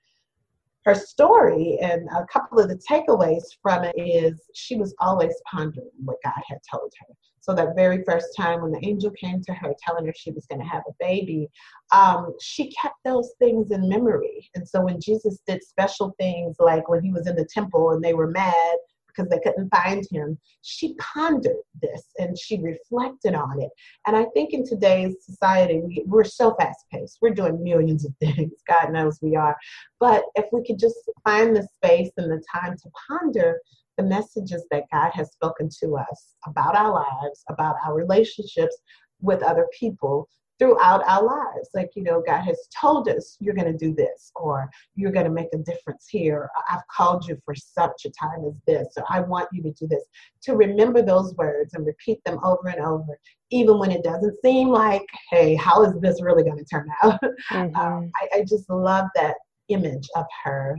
her 0.85 0.95
story 0.95 1.79
and 1.83 2.09
a 2.09 2.27
couple 2.33 2.59
of 2.59 2.69
the 2.69 2.81
takeaways 2.89 3.45
from 3.63 3.85
it 3.85 3.95
is 3.97 4.41
she 4.55 4.77
was 4.77 4.95
always 4.99 5.35
pondering 5.51 5.91
what 6.05 6.17
God 6.25 6.41
had 6.49 6.59
told 6.71 6.93
her. 7.01 7.15
So 7.41 7.55
that 7.55 7.75
very 7.75 8.05
first 8.05 8.29
time 8.37 8.61
when 8.61 8.71
the 8.71 8.87
angel 8.87 9.11
came 9.13 9.43
to 9.43 9.55
her 9.55 9.75
telling 9.85 10.07
her 10.07 10.13
she 10.15 10.31
was 10.31 10.47
going 10.47 10.61
to 10.61 10.67
have 10.67 10.83
a 10.87 10.93
baby, 11.01 11.49
um, 11.91 12.35
she 12.41 12.71
kept 12.71 12.97
those 13.05 13.33
things 13.39 13.71
in 13.71 13.89
memory. 13.89 14.49
And 14.55 14.69
so 14.69 14.83
when 14.83 15.01
Jesus 15.01 15.41
did 15.47 15.65
special 15.65 16.15
things 16.19 16.57
like 16.59 16.89
when 16.89 17.03
he 17.03 17.13
was 17.13 17.27
in 17.27 17.37
the 17.37 17.49
temple 17.53 17.93
and 17.93 18.05
they 18.05 18.15
were 18.15 18.31
mad 18.31 18.77
because 19.15 19.31
they 19.31 19.39
couldn't 19.41 19.71
find 19.71 20.05
him, 20.11 20.39
she 20.63 20.95
pondered 20.95 21.57
this 21.81 22.05
and 22.19 22.39
she 22.39 22.61
reflected 22.61 23.35
on 23.35 23.61
it. 23.61 23.71
And 24.07 24.17
I 24.17 24.27
think 24.35 24.53
in 24.53 24.67
today's 24.67 25.17
society, 25.25 25.81
we, 25.81 26.05
we're 26.07 26.25
so 26.25 26.55
fast 26.59 26.85
paced. 26.93 27.19
We're 27.21 27.31
doing 27.35 27.63
millions 27.63 28.05
of 28.05 28.15
things. 28.21 28.53
God 28.69 28.93
knows 28.93 29.19
we 29.23 29.37
are. 29.37 29.57
But 29.99 30.25
if 30.35 30.47
we 30.53 30.65
could 30.65 30.79
just 30.79 30.97
find 31.25 31.55
the 31.55 31.67
space 31.77 32.11
and 32.17 32.31
the 32.31 32.43
time 32.53 32.77
to 32.77 32.91
ponder 33.09 33.61
the 33.97 34.05
messages 34.05 34.65
that 34.71 34.85
God 34.93 35.11
has 35.13 35.31
spoken 35.33 35.69
to 35.83 35.97
us 35.97 36.35
about 36.47 36.77
our 36.77 36.93
lives, 36.93 37.45
about 37.49 37.77
our 37.85 37.95
relationships 37.95 38.77
with 39.21 39.43
other 39.43 39.67
people, 39.79 40.29
throughout 40.61 41.03
our 41.09 41.25
lives. 41.25 41.71
Like, 41.75 41.91
you 41.97 42.05
know, 42.05 42.23
God 42.25 42.43
has 42.43 42.69
told 42.79 43.09
us 43.09 43.37
you're 43.41 43.55
going 43.55 43.73
to 43.73 43.77
do 43.77 43.95
this, 43.95 44.31
or 44.37 44.71
you're 44.95 45.11
going 45.11 45.25
to 45.25 45.33
make 45.33 45.49
a 45.55 45.59
difference 45.59 46.07
here. 46.09 46.49
I've 46.71 46.87
called 46.95 47.27
you 47.27 47.41
for 47.45 47.55
such 47.55 48.05
a 48.05 48.11
time 48.11 48.45
as 48.47 48.55
this, 48.67 48.89
or 48.97 49.05
I 49.09 49.21
want 49.21 49.49
you 49.53 49.63
to 49.63 49.73
do 49.73 49.89
this. 49.89 50.05
To 50.43 50.55
remember 50.55 51.03
those 51.03 51.35
words 51.35 51.75
and 51.75 51.87
repeat 51.87 52.23
them 52.25 52.39
over 52.45 52.69
and 52.69 52.81
over, 52.81 53.19
even 53.51 53.79
when 53.79 53.91
it 53.91 54.05
doesn't 54.05 54.37
seem 54.45 54.69
like, 54.69 55.07
hey, 55.31 55.55
how 55.55 55.83
is 55.83 55.99
this 56.01 56.23
really 56.23 56.45
going 56.45 56.59
to 56.59 56.65
turn 56.65 56.89
out? 57.03 57.21
Mm-hmm. 57.51 57.75
Um, 57.75 58.11
I, 58.21 58.39
I 58.39 58.41
just 58.43 58.69
love 58.69 59.07
that 59.15 59.37
image 59.69 60.09
of 60.15 60.27
her 60.45 60.77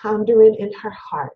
pondering 0.00 0.54
in 0.54 0.72
her 0.80 0.90
heart 0.90 1.32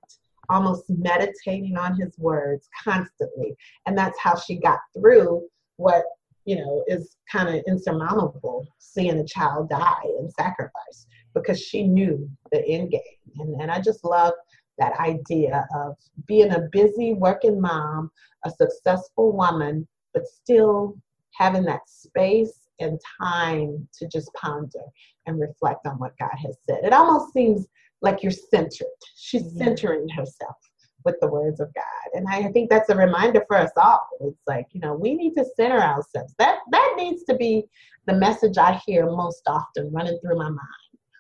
almost 0.51 0.85
meditating 0.91 1.75
on 1.77 1.99
his 1.99 2.19
words 2.19 2.69
constantly. 2.83 3.57
And 3.87 3.97
that's 3.97 4.19
how 4.19 4.37
she 4.37 4.57
got 4.57 4.79
through 4.95 5.49
what 5.77 6.05
you 6.45 6.57
know, 6.57 6.85
is 6.87 7.17
kind 7.31 7.49
of 7.49 7.63
insurmountable 7.67 8.67
seeing 8.79 9.19
a 9.19 9.25
child 9.25 9.69
die 9.69 10.05
and 10.19 10.33
sacrifice 10.33 11.07
because 11.35 11.61
she 11.61 11.83
knew 11.83 12.29
the 12.53 12.65
end 12.67 12.91
game. 12.91 13.01
And, 13.39 13.61
and 13.61 13.71
I 13.71 13.81
just 13.81 14.05
love 14.05 14.35
that 14.79 14.99
idea 14.99 15.67
of 15.75 15.97
being 16.27 16.53
a 16.53 16.69
busy 16.73 17.15
working 17.15 17.61
mom, 17.61 18.11
a 18.45 18.51
successful 18.51 19.33
woman, 19.33 19.87
but 20.13 20.27
still 20.27 20.97
having 21.33 21.65
that 21.65 21.89
space 21.89 22.69
and 22.81 23.01
time 23.21 23.89
to 23.99 24.09
just 24.09 24.33
ponder 24.35 24.81
and 25.27 25.41
reflect 25.41 25.87
on 25.87 25.99
what 25.99 26.19
God 26.19 26.37
has 26.37 26.57
said. 26.69 26.81
It 26.85 26.93
almost 26.93 27.33
seems 27.33 27.67
like 28.03 28.23
you're 28.23 28.33
centered. 28.33 28.87
She's 29.17 29.57
centering 29.57 30.09
herself 30.09 30.57
with 31.05 31.17
the 31.21 31.29
words 31.29 31.61
of 31.61 31.73
God. 31.75 31.85
And 32.15 32.27
I 32.29 32.51
think 32.51 32.71
that's 32.71 32.89
a 32.89 32.97
reminder 32.97 33.45
for 33.47 33.57
us 33.57 33.71
all. 33.77 34.09
It's 34.21 34.41
like, 34.47 34.67
you 34.73 34.81
know, 34.81 34.95
we 34.95 35.15
need 35.15 35.35
to 35.35 35.45
center 35.57 35.79
ourselves. 35.79 36.35
That 36.39 36.59
that 36.71 36.95
needs 36.97 37.25
to 37.25 37.37
be 37.37 37.65
the 38.07 38.15
message 38.15 38.59
I 38.59 38.81
hear 38.87 39.07
most 39.07 39.43
often 39.47 39.93
running 39.93 40.19
through 40.21 40.39
my 40.39 40.49
mind. 40.49 40.59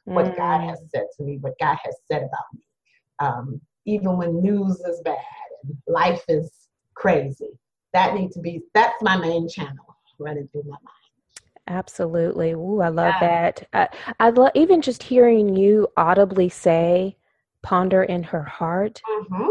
What 0.04 0.26
mm. 0.26 0.36
God 0.36 0.60
has 0.62 0.80
said 0.94 1.06
to 1.16 1.22
me, 1.22 1.38
what 1.40 1.54
God 1.60 1.78
has 1.84 1.96
said 2.10 2.22
about 2.22 2.44
me. 2.54 2.60
Um, 3.20 3.60
even 3.86 4.16
when 4.16 4.42
news 4.42 4.80
is 4.80 5.00
bad 5.04 5.16
and 5.62 5.76
life 5.86 6.22
is 6.28 6.68
crazy. 6.94 7.58
That 7.92 8.14
needs 8.14 8.34
to 8.34 8.40
be 8.40 8.62
that's 8.74 9.02
my 9.02 9.16
main 9.16 9.48
channel 9.48 9.96
running 10.18 10.48
through 10.48 10.64
my 10.64 10.70
mind. 10.70 10.88
Absolutely. 11.66 12.52
Ooh, 12.52 12.80
I 12.80 12.88
love 12.88 13.14
yeah. 13.20 13.52
that. 13.52 13.68
I, 13.72 13.88
I 14.26 14.30
love 14.30 14.50
even 14.54 14.82
just 14.82 15.02
hearing 15.02 15.56
you 15.56 15.88
audibly 15.96 16.50
say, 16.50 17.16
ponder 17.62 18.02
in 18.02 18.22
her 18.22 18.42
heart. 18.42 19.00
Mm-hmm 19.08 19.50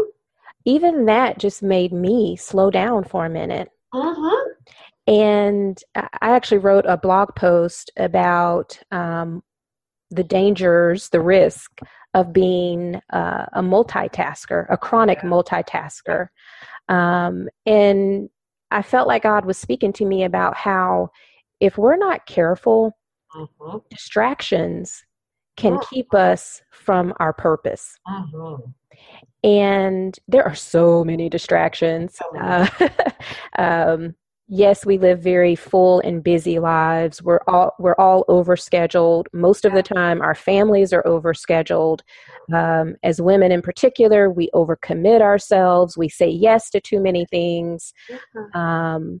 even 0.64 1.06
that 1.06 1.38
just 1.38 1.62
made 1.62 1.92
me 1.92 2.36
slow 2.36 2.70
down 2.70 3.04
for 3.04 3.26
a 3.26 3.30
minute. 3.30 3.70
Uh-huh. 3.92 4.50
And 5.06 5.78
I 5.94 6.08
actually 6.30 6.58
wrote 6.58 6.86
a 6.86 6.96
blog 6.96 7.34
post 7.34 7.90
about 7.96 8.78
um, 8.90 9.42
the 10.10 10.24
dangers, 10.24 11.10
the 11.10 11.20
risk 11.20 11.80
of 12.14 12.32
being 12.32 13.00
uh, 13.12 13.46
a 13.52 13.62
multitasker, 13.62 14.66
a 14.70 14.76
chronic 14.76 15.20
multitasker. 15.20 16.28
Um, 16.88 17.48
and 17.66 18.30
I 18.70 18.82
felt 18.82 19.08
like 19.08 19.24
God 19.24 19.44
was 19.44 19.58
speaking 19.58 19.92
to 19.94 20.04
me 20.04 20.24
about 20.24 20.56
how 20.56 21.10
if 21.60 21.76
we're 21.76 21.96
not 21.96 22.26
careful, 22.26 22.96
uh-huh. 23.34 23.80
distractions 23.90 25.04
can 25.56 25.74
uh-huh. 25.74 25.86
keep 25.90 26.14
us 26.14 26.62
from 26.70 27.12
our 27.20 27.32
purpose. 27.32 27.98
And 29.44 30.18
there 30.26 30.42
are 30.42 30.54
so 30.54 31.04
many 31.04 31.28
distractions. 31.28 32.18
Uh, 32.40 32.66
um, 33.58 34.14
yes, 34.48 34.86
we 34.86 34.96
live 34.96 35.20
very 35.20 35.54
full 35.54 36.00
and 36.00 36.24
busy 36.24 36.58
lives. 36.58 37.22
We're 37.22 37.40
all 37.46 37.74
we're 37.78 37.96
all 37.98 38.24
overscheduled. 38.30 39.26
Most 39.34 39.66
of 39.66 39.74
the 39.74 39.82
time, 39.82 40.22
our 40.22 40.34
families 40.34 40.94
are 40.94 41.02
overscheduled. 41.02 42.00
Um, 42.54 42.96
as 43.02 43.20
women, 43.20 43.52
in 43.52 43.60
particular, 43.60 44.30
we 44.30 44.48
overcommit 44.54 45.20
ourselves. 45.20 45.96
We 45.96 46.08
say 46.08 46.28
yes 46.28 46.70
to 46.70 46.80
too 46.80 47.00
many 47.00 47.26
things. 47.26 47.92
Mm-hmm. 48.10 48.58
Um, 48.58 49.20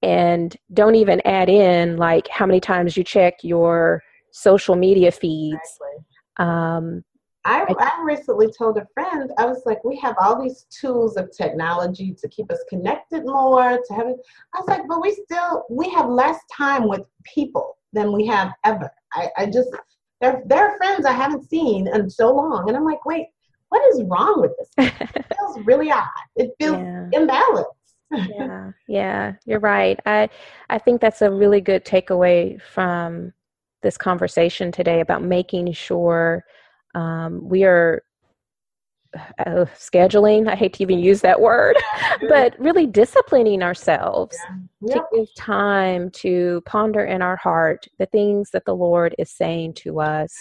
and 0.00 0.56
don't 0.74 0.94
even 0.94 1.20
add 1.24 1.48
in 1.48 1.96
like 1.96 2.28
how 2.28 2.46
many 2.46 2.60
times 2.60 2.96
you 2.96 3.02
check 3.02 3.34
your 3.42 4.00
social 4.30 4.76
media 4.76 5.10
feeds 5.10 5.58
um, 6.38 7.02
I, 7.46 7.64
I 7.78 8.02
recently 8.02 8.48
told 8.50 8.76
a 8.76 8.86
friend, 8.92 9.30
I 9.38 9.46
was 9.46 9.62
like, 9.64 9.82
we 9.84 9.96
have 9.98 10.16
all 10.20 10.42
these 10.42 10.66
tools 10.68 11.16
of 11.16 11.30
technology 11.30 12.12
to 12.20 12.28
keep 12.28 12.50
us 12.50 12.58
connected 12.68 13.24
more, 13.24 13.78
to 13.86 13.94
have 13.94 14.08
it. 14.08 14.16
I 14.52 14.58
was 14.58 14.66
like, 14.66 14.82
but 14.88 15.00
we 15.00 15.12
still, 15.14 15.64
we 15.70 15.88
have 15.90 16.08
less 16.08 16.40
time 16.52 16.88
with 16.88 17.02
people 17.22 17.78
than 17.92 18.12
we 18.12 18.26
have 18.26 18.52
ever. 18.64 18.90
I, 19.12 19.28
I 19.36 19.46
just, 19.46 19.68
there, 20.20 20.42
there 20.46 20.66
are 20.66 20.76
friends 20.76 21.06
I 21.06 21.12
haven't 21.12 21.48
seen 21.48 21.86
in 21.86 22.10
so 22.10 22.34
long. 22.34 22.68
And 22.68 22.76
I'm 22.76 22.84
like, 22.84 23.04
wait, 23.04 23.26
what 23.68 23.82
is 23.94 24.02
wrong 24.02 24.40
with 24.40 24.52
this? 24.58 24.90
it 25.14 25.26
feels 25.38 25.60
really 25.64 25.92
odd. 25.92 26.08
It 26.34 26.50
feels 26.58 26.78
yeah. 26.78 27.10
imbalanced. 27.14 28.28
yeah, 28.28 28.70
yeah, 28.88 29.32
you're 29.44 29.60
right. 29.60 30.00
I, 30.04 30.28
I 30.68 30.78
think 30.78 31.00
that's 31.00 31.22
a 31.22 31.30
really 31.30 31.60
good 31.60 31.84
takeaway 31.84 32.60
from 32.60 33.32
this 33.82 33.96
conversation 33.96 34.72
today 34.72 34.98
about 34.98 35.22
making 35.22 35.72
sure 35.72 36.44
um, 36.96 37.40
we 37.48 37.64
are 37.64 38.02
uh, 39.46 39.64
scheduling 39.74 40.48
i 40.48 40.54
hate 40.54 40.74
to 40.74 40.82
even 40.82 40.98
use 40.98 41.20
that 41.20 41.40
word 41.40 41.76
but 42.28 42.54
really 42.58 42.86
disciplining 42.86 43.62
ourselves 43.62 44.36
yeah. 44.82 44.96
to 44.96 45.04
give 45.14 45.34
time 45.36 46.10
to 46.10 46.60
ponder 46.66 47.04
in 47.04 47.22
our 47.22 47.36
heart 47.36 47.86
the 47.98 48.06
things 48.06 48.50
that 48.50 48.64
the 48.66 48.74
lord 48.74 49.14
is 49.18 49.30
saying 49.30 49.72
to 49.72 50.00
us 50.00 50.34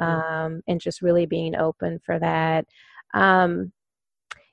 um, 0.00 0.62
and 0.66 0.80
just 0.80 1.02
really 1.02 1.26
being 1.26 1.54
open 1.54 2.00
for 2.04 2.18
that. 2.18 2.66
Um, 3.14 3.72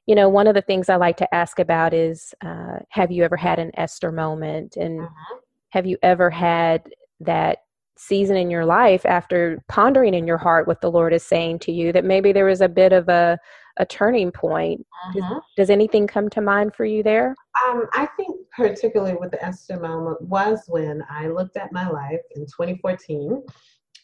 you 0.06 0.15
know 0.15 0.30
one 0.30 0.47
of 0.47 0.56
the 0.56 0.62
things 0.62 0.88
i 0.88 0.95
like 0.95 1.17
to 1.17 1.36
ask 1.36 1.60
about 1.60 1.93
is 1.93 2.34
uh, 2.45 2.80
have 2.89 3.12
you 3.12 3.23
ever 3.23 3.36
had 3.36 3.60
an 3.60 3.71
esther 3.78 4.12
moment? 4.12 4.78
And 4.78 5.02
uh-huh. 5.02 5.36
have 5.71 5.86
you 5.86 5.97
ever 6.02 6.30
had 6.30 6.89
that 7.19 7.60
season 7.98 8.38
in 8.38 8.50
your 8.50 8.66
life 8.66 9.06
after 9.06 9.64
pondering 9.68 10.14
in 10.14 10.28
your 10.28 10.38
heart 10.38 10.68
what 10.68 10.82
the 10.82 10.92
Lord 10.92 11.14
is 11.14 11.24
saying 11.24 11.60
to 11.60 11.72
you 11.72 11.92
that 11.92 12.06
maybe 12.06 12.32
there 12.32 12.46
was 12.46 12.62
a 12.62 12.70
bit 12.70 12.94
of 12.94 13.10
a, 13.10 13.38
a 13.78 13.86
turning 13.86 14.32
point. 14.32 14.86
Does, 15.14 15.24
mm-hmm. 15.24 15.38
does, 15.56 15.70
anything 15.70 16.08
come 16.08 16.30
to 16.30 16.42
mind 16.42 16.76
for 16.76 16.86
you 16.86 17.04
there? 17.04 17.36
Um, 17.68 17.86
I 17.94 18.08
think 18.18 18.36
particularly 18.56 19.16
with 19.16 19.32
the 19.32 19.44
Esther 19.44 19.80
moment 19.80 20.22
was 20.22 20.64
when 20.68 21.04
I 21.10 21.28
looked 21.28 21.58
at 21.58 21.72
my 21.72 21.90
life 21.90 22.22
in 22.36 22.44
2014 22.46 23.44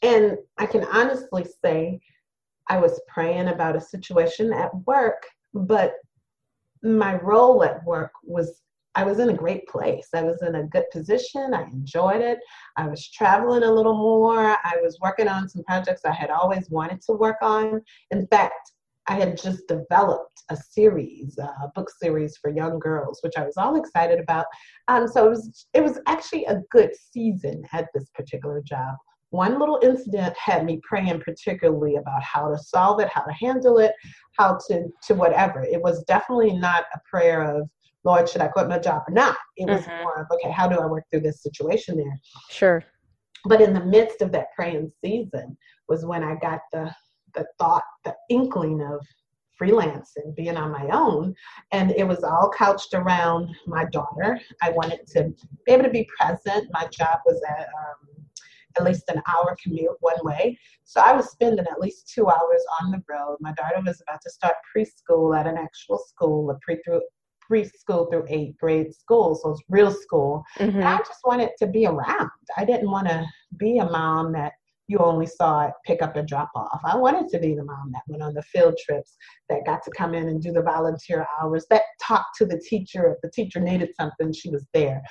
and 0.01 0.37
I 0.57 0.65
can 0.65 0.83
honestly 0.85 1.45
say 1.63 1.99
I 2.69 2.77
was 2.77 3.01
praying 3.07 3.47
about 3.47 3.75
a 3.75 3.81
situation 3.81 4.53
at 4.53 4.71
work, 4.85 5.25
but 5.53 5.95
my 6.83 7.15
role 7.15 7.63
at 7.63 7.83
work 7.85 8.11
was 8.23 8.62
I 8.95 9.03
was 9.03 9.19
in 9.19 9.29
a 9.29 9.33
great 9.33 9.67
place. 9.67 10.07
I 10.13 10.21
was 10.21 10.41
in 10.43 10.55
a 10.55 10.67
good 10.67 10.85
position. 10.91 11.53
I 11.53 11.63
enjoyed 11.63 12.21
it. 12.21 12.39
I 12.77 12.87
was 12.87 13.09
traveling 13.09 13.63
a 13.63 13.71
little 13.71 13.97
more. 13.97 14.57
I 14.63 14.77
was 14.81 14.99
working 15.01 15.27
on 15.27 15.49
some 15.49 15.63
projects 15.63 16.01
I 16.05 16.11
had 16.11 16.29
always 16.29 16.69
wanted 16.69 17.01
to 17.03 17.13
work 17.13 17.37
on. 17.41 17.81
In 18.11 18.27
fact, 18.27 18.71
I 19.07 19.15
had 19.15 19.35
just 19.35 19.67
developed 19.67 20.43
a 20.49 20.55
series, 20.55 21.37
a 21.37 21.71
book 21.75 21.89
series 22.01 22.37
for 22.37 22.49
young 22.49 22.79
girls, 22.79 23.19
which 23.21 23.33
I 23.35 23.43
was 23.43 23.57
all 23.57 23.75
excited 23.75 24.19
about. 24.19 24.45
Um, 24.87 25.07
so 25.07 25.25
it 25.25 25.29
was 25.29 25.67
it 25.73 25.83
was 25.83 25.99
actually 26.07 26.45
a 26.45 26.61
good 26.71 26.91
season 26.95 27.63
at 27.73 27.87
this 27.93 28.09
particular 28.13 28.61
job. 28.61 28.95
One 29.31 29.59
little 29.59 29.79
incident 29.81 30.37
had 30.37 30.63
me 30.63 30.79
praying 30.87 31.19
particularly 31.21 31.95
about 31.95 32.21
how 32.21 32.49
to 32.49 32.57
solve 32.57 32.99
it, 33.01 33.09
how 33.09 33.23
to 33.23 33.33
handle 33.33 33.79
it, 33.79 33.93
how 34.37 34.57
to 34.67 34.87
to 35.07 35.15
whatever. 35.15 35.63
It 35.63 35.81
was 35.81 36.03
definitely 36.03 36.53
not 36.53 36.85
a 36.93 36.99
prayer 37.09 37.41
of 37.43 37.67
Lord, 38.03 38.27
should 38.27 38.41
I 38.41 38.47
quit 38.47 38.67
my 38.67 38.79
job 38.79 39.03
or 39.07 39.13
not? 39.13 39.35
It 39.57 39.69
was 39.69 39.81
mm-hmm. 39.81 40.03
more 40.03 40.21
of, 40.21 40.27
okay, 40.31 40.51
how 40.51 40.67
do 40.67 40.79
I 40.79 40.85
work 40.85 41.05
through 41.09 41.21
this 41.21 41.41
situation 41.41 41.97
there? 41.97 42.19
Sure. 42.49 42.83
But 43.45 43.61
in 43.61 43.73
the 43.73 43.83
midst 43.83 44.21
of 44.21 44.31
that 44.33 44.47
praying 44.55 44.91
season 45.03 45.57
was 45.87 46.05
when 46.05 46.23
I 46.23 46.35
got 46.35 46.59
the 46.71 46.93
the 47.33 47.45
thought, 47.57 47.83
the 48.03 48.13
inkling 48.29 48.81
of 48.81 48.99
freelance 49.57 50.11
and 50.17 50.35
being 50.35 50.57
on 50.57 50.71
my 50.71 50.87
own. 50.91 51.33
And 51.71 51.91
it 51.91 52.07
was 52.07 52.23
all 52.23 52.51
couched 52.55 52.93
around 52.93 53.49
my 53.65 53.85
daughter. 53.85 54.39
I 54.61 54.71
wanted 54.71 55.07
to 55.13 55.33
be 55.65 55.71
able 55.71 55.83
to 55.83 55.89
be 55.89 56.07
present. 56.17 56.67
My 56.71 56.87
job 56.87 57.19
was 57.25 57.41
at 57.49 57.67
um, 57.67 58.25
at 58.77 58.83
least 58.83 59.03
an 59.09 59.21
hour 59.27 59.55
commute 59.61 59.95
one 59.99 60.17
way. 60.23 60.57
So 60.83 60.99
I 60.99 61.13
was 61.13 61.29
spending 61.29 61.65
at 61.65 61.79
least 61.79 62.11
two 62.13 62.27
hours 62.27 62.63
on 62.81 62.91
the 62.91 63.03
road. 63.07 63.37
My 63.39 63.53
daughter 63.53 63.81
was 63.85 64.01
about 64.01 64.21
to 64.23 64.31
start 64.31 64.55
preschool 64.75 65.37
at 65.37 65.47
an 65.47 65.57
actual 65.57 65.99
school, 65.99 66.49
a 66.49 66.57
pre 66.61 66.81
through 66.83 67.01
preschool 67.49 68.09
through 68.09 68.25
eighth 68.29 68.57
grade 68.59 68.93
school, 68.93 69.35
so 69.35 69.51
it's 69.51 69.61
real 69.69 69.91
school. 69.91 70.43
Mm-hmm. 70.59 70.77
And 70.77 70.87
I 70.87 70.97
just 70.99 71.19
wanted 71.25 71.51
to 71.59 71.67
be 71.67 71.85
around. 71.85 72.29
I 72.57 72.65
didn't 72.65 72.89
want 72.89 73.07
to 73.07 73.25
be 73.57 73.79
a 73.79 73.85
mom 73.85 74.31
that 74.33 74.53
you 74.87 74.97
only 74.99 75.25
saw 75.25 75.67
it 75.67 75.73
pick 75.85 76.01
up 76.01 76.15
and 76.15 76.27
drop 76.27 76.51
off. 76.55 76.81
I 76.83 76.97
wanted 76.97 77.29
to 77.29 77.39
be 77.39 77.55
the 77.55 77.63
mom 77.63 77.91
that 77.93 78.01
went 78.07 78.21
on 78.21 78.33
the 78.33 78.41
field 78.43 78.77
trips, 78.85 79.15
that 79.49 79.65
got 79.65 79.83
to 79.83 79.91
come 79.91 80.13
in 80.13 80.27
and 80.27 80.41
do 80.41 80.51
the 80.51 80.61
volunteer 80.61 81.25
hours, 81.41 81.65
that 81.69 81.83
talked 82.01 82.37
to 82.37 82.45
the 82.45 82.59
teacher. 82.59 83.11
If 83.11 83.21
the 83.21 83.31
teacher 83.31 83.59
needed 83.59 83.89
something, 83.97 84.33
she 84.33 84.49
was 84.49 84.65
there. 84.73 85.01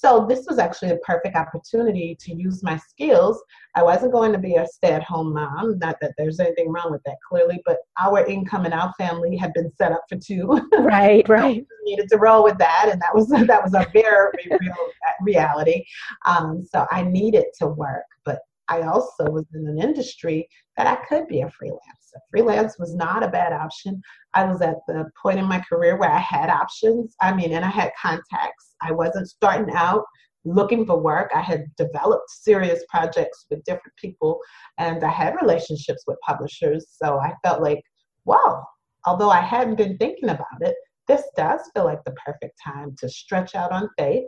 So 0.00 0.26
this 0.28 0.46
was 0.48 0.60
actually 0.60 0.92
a 0.92 0.96
perfect 0.98 1.34
opportunity 1.34 2.16
to 2.20 2.32
use 2.32 2.62
my 2.62 2.76
skills. 2.76 3.42
I 3.74 3.82
wasn't 3.82 4.12
going 4.12 4.30
to 4.30 4.38
be 4.38 4.54
a 4.54 4.64
stay-at-home 4.64 5.34
mom, 5.34 5.76
not 5.80 5.96
that 6.00 6.12
there's 6.16 6.38
anything 6.38 6.70
wrong 6.70 6.92
with 6.92 7.02
that 7.04 7.16
clearly, 7.28 7.60
but 7.66 7.78
our 7.98 8.24
income 8.24 8.64
and 8.64 8.72
our 8.72 8.92
family 8.96 9.36
had 9.36 9.52
been 9.54 9.72
set 9.76 9.90
up 9.90 10.04
for 10.08 10.16
two. 10.16 10.60
Right, 10.78 11.28
right. 11.28 11.66
needed 11.84 12.08
to 12.10 12.18
roll 12.18 12.44
with 12.44 12.58
that, 12.58 12.88
and 12.90 13.02
that 13.02 13.14
was 13.14 13.28
that 13.48 13.62
was 13.62 13.74
a 13.74 13.86
very 13.92 14.32
real 14.48 14.74
reality. 15.22 15.84
Um, 16.26 16.64
so 16.64 16.86
I 16.92 17.02
needed 17.02 17.46
to 17.58 17.66
work, 17.66 18.04
but 18.24 18.38
I 18.68 18.82
also 18.82 19.30
was 19.30 19.46
in 19.54 19.66
an 19.66 19.80
industry 19.80 20.48
that 20.76 20.86
I 20.86 20.96
could 21.06 21.26
be 21.26 21.40
a 21.40 21.46
freelancer. 21.46 22.18
Freelance 22.30 22.78
was 22.78 22.94
not 22.94 23.22
a 23.22 23.28
bad 23.28 23.52
option. 23.52 24.00
I 24.34 24.44
was 24.44 24.60
at 24.60 24.76
the 24.86 25.10
point 25.20 25.38
in 25.38 25.46
my 25.46 25.60
career 25.60 25.96
where 25.96 26.10
I 26.10 26.18
had 26.18 26.50
options. 26.50 27.14
I 27.20 27.34
mean, 27.34 27.52
and 27.52 27.64
I 27.64 27.70
had 27.70 27.92
contacts. 28.00 28.74
I 28.80 28.92
wasn't 28.92 29.28
starting 29.28 29.74
out 29.74 30.04
looking 30.44 30.86
for 30.86 30.98
work. 30.98 31.30
I 31.34 31.40
had 31.40 31.64
developed 31.76 32.30
serious 32.30 32.82
projects 32.88 33.46
with 33.50 33.64
different 33.64 33.96
people 33.96 34.38
and 34.78 35.04
I 35.04 35.10
had 35.10 35.36
relationships 35.40 36.04
with 36.06 36.18
publishers. 36.26 36.86
So 36.90 37.18
I 37.18 37.34
felt 37.44 37.62
like, 37.62 37.82
wow, 38.24 38.64
although 39.06 39.30
I 39.30 39.40
hadn't 39.40 39.76
been 39.76 39.96
thinking 39.98 40.30
about 40.30 40.46
it, 40.60 40.74
this 41.06 41.22
does 41.36 41.60
feel 41.74 41.84
like 41.84 42.04
the 42.04 42.14
perfect 42.24 42.58
time 42.62 42.94
to 42.98 43.08
stretch 43.08 43.54
out 43.54 43.72
on 43.72 43.88
faith 43.98 44.24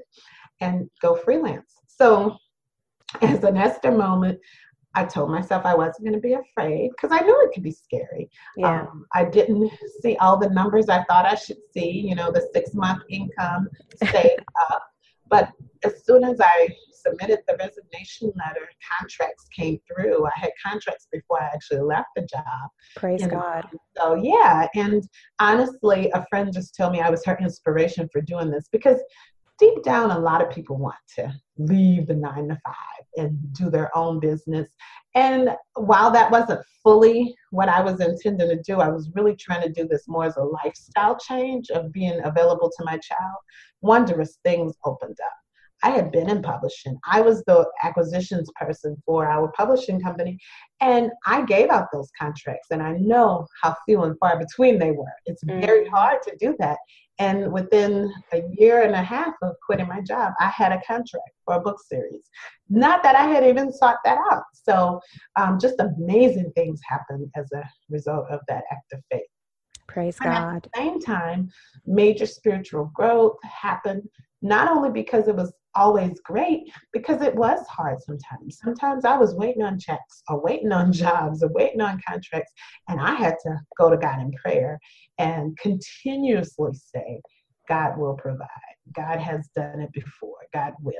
and 0.61 0.89
go 1.01 1.15
freelance. 1.15 1.75
So 1.87 2.37
as 3.23 3.45
an 3.45 3.57
Esther 3.57 3.93
moment, 3.93 4.39
I 4.95 5.05
told 5.05 5.31
myself 5.31 5.65
I 5.65 5.75
wasn't 5.75 6.07
going 6.07 6.15
to 6.15 6.21
be 6.21 6.35
afraid 6.35 6.91
because 6.91 7.17
I 7.17 7.25
knew 7.25 7.41
it 7.43 7.53
could 7.55 7.63
be 7.63 7.71
scary. 7.71 8.29
Yeah. 8.57 8.83
Um, 8.83 9.07
I 9.15 9.25
didn't 9.25 9.71
see 10.01 10.17
all 10.17 10.37
the 10.37 10.51
numbers 10.51 10.89
I 10.89 11.05
thought 11.05 11.27
I 11.27 11.37
should 11.37 11.59
see, 11.73 11.91
you 11.91 12.15
know, 12.15 12.33
the 12.33 12.49
six 12.53 12.75
month 12.75 13.03
income 13.09 13.69
stayed 14.03 14.39
up. 14.71 14.83
But 15.29 15.51
as 15.85 16.05
soon 16.05 16.25
as 16.25 16.41
I 16.41 16.69
submitted 16.93 17.39
the 17.47 17.57
resignation 17.57 18.33
letter, 18.37 18.69
contracts 18.99 19.47
came 19.57 19.79
through. 19.87 20.27
I 20.27 20.33
had 20.35 20.51
contracts 20.65 21.07
before 21.13 21.41
I 21.41 21.47
actually 21.47 21.81
left 21.81 22.09
the 22.17 22.23
job. 22.23 22.71
Praise 22.97 23.27
God. 23.27 23.67
So, 23.97 24.15
yeah. 24.15 24.67
And 24.75 25.09
honestly, 25.39 26.11
a 26.15 26.27
friend 26.29 26.53
just 26.53 26.75
told 26.77 26.93
me 26.93 27.01
I 27.01 27.11
was 27.11 27.25
her 27.27 27.39
inspiration 27.41 28.09
for 28.13 28.21
doing 28.21 28.51
this 28.51 28.69
because 28.71 28.99
deep 29.61 29.83
down, 29.85 30.11
a 30.11 30.19
lot 30.19 30.43
of 30.43 30.51
people 30.51 30.77
want 30.77 30.97
to 31.17 31.33
leave 31.59 32.09
the 32.09 32.15
nine 32.15 32.49
to 32.49 32.59
five 32.65 33.05
and 33.17 33.39
do 33.53 33.71
their 33.71 33.97
own 33.97 34.19
business. 34.19 34.69
And 35.15 35.51
while 35.75 36.11
that 36.11 36.31
wasn't 36.31 36.65
fully 36.83 37.35
what 37.51 37.69
I 37.69 37.83
was 37.83 38.01
intending 38.01 38.49
to 38.49 38.63
do, 38.63 38.81
I 38.81 38.89
was 38.89 39.11
really 39.15 39.37
trying 39.37 39.63
to 39.63 39.69
do 39.73 39.87
this 39.87 40.09
more 40.09 40.25
as 40.25 40.37
a 40.37 40.43
lifestyle 40.43 41.19
change 41.19 41.69
of 41.71 41.93
being 41.93 42.21
available 42.25 42.71
to 42.79 42.85
my 42.85 42.97
child. 42.99 43.37
Wondrous 43.83 44.39
things 44.43 44.75
opened 44.85 45.19
up. 45.25 45.40
I 45.83 45.91
had 45.91 46.13
been 46.13 46.29
in 46.29 46.43
publishing. 46.43 46.99
I 47.11 47.21
was 47.21 47.43
the 47.45 47.67
acquisitions 47.83 48.51
person 48.57 48.97
for 49.07 49.27
our 49.27 49.51
publishing 49.53 50.01
company, 50.01 50.39
and 50.81 51.11
I 51.27 51.43
gave 51.45 51.71
out 51.71 51.89
those 51.93 52.11
contracts. 52.19 52.69
And 52.71 52.83
I 52.83 52.93
know 52.93 53.47
how 53.63 53.75
few 53.87 54.03
and 54.03 54.19
far 54.19 54.39
between 54.39 54.79
they 54.79 54.91
were. 54.91 55.13
It's 55.27 55.45
mm. 55.45 55.61
very 55.61 55.89
hard 55.89 56.23
to 56.25 56.37
do 56.39 56.55
that. 56.59 56.79
And 57.19 57.53
within 57.53 58.11
a 58.33 58.43
year 58.53 58.83
and 58.83 58.95
a 58.95 59.03
half 59.03 59.35
of 59.43 59.55
quitting 59.65 59.89
my 59.89 60.01
job, 60.01 60.33
I 60.41 60.49
had 60.49 60.73
a 60.73 60.81
contract 60.87 61.31
for 61.45 61.57
a 61.57 61.61
book 61.61 61.77
series. 61.87 62.23
Not 62.71 63.03
that 63.03 63.15
I 63.15 63.25
had 63.25 63.45
even 63.45 63.73
sought 63.73 63.99
that 64.05 64.19
out. 64.33 64.45
So, 64.53 65.01
um, 65.37 65.59
just 65.61 65.81
amazing 65.81 66.51
things 66.55 66.81
happened 66.89 67.31
as 67.37 67.47
a 67.53 67.63
result 67.91 68.27
of 68.31 68.41
that 68.49 68.65
act 68.71 68.93
of 68.95 69.01
faith. 69.11 69.23
Praise 69.87 70.17
and 70.23 70.33
God. 70.33 70.57
At 70.57 70.63
the 70.63 70.71
same 70.77 71.01
time, 71.01 71.51
major 71.85 72.25
spiritual 72.25 72.91
growth 72.95 73.37
happened 73.43 74.09
not 74.41 74.71
only 74.71 74.91
because 74.91 75.29
it 75.29 75.37
was 75.37 75.53
always 75.75 76.21
great, 76.21 76.73
because 76.93 77.23
it 77.23 77.35
was 77.35 77.67
hard 77.69 77.99
sometimes. 78.03 78.59
Sometimes 78.63 79.05
I 79.05 79.17
was 79.17 79.35
waiting 79.35 79.63
on 79.63 79.79
checks 79.79 80.23
or 80.29 80.41
waiting 80.41 80.73
on 80.73 80.93
jobs 81.05 81.43
or 81.43 81.49
waiting 81.53 81.81
on 81.81 82.01
contracts, 82.07 82.53
and 82.89 83.01
I 83.01 83.15
had 83.15 83.35
to 83.45 83.59
go 83.79 83.91
to 83.91 83.97
God 83.97 84.21
in 84.21 84.33
prayer 84.33 84.79
and 85.19 85.57
continuously 85.59 86.73
say, 86.75 87.21
God 87.69 87.97
will 87.99 88.15
provide. 88.15 88.49
God 88.93 89.21
has 89.21 89.49
done 89.55 89.81
it 89.81 89.93
before. 89.93 90.39
God 90.53 90.73
will. 90.83 90.95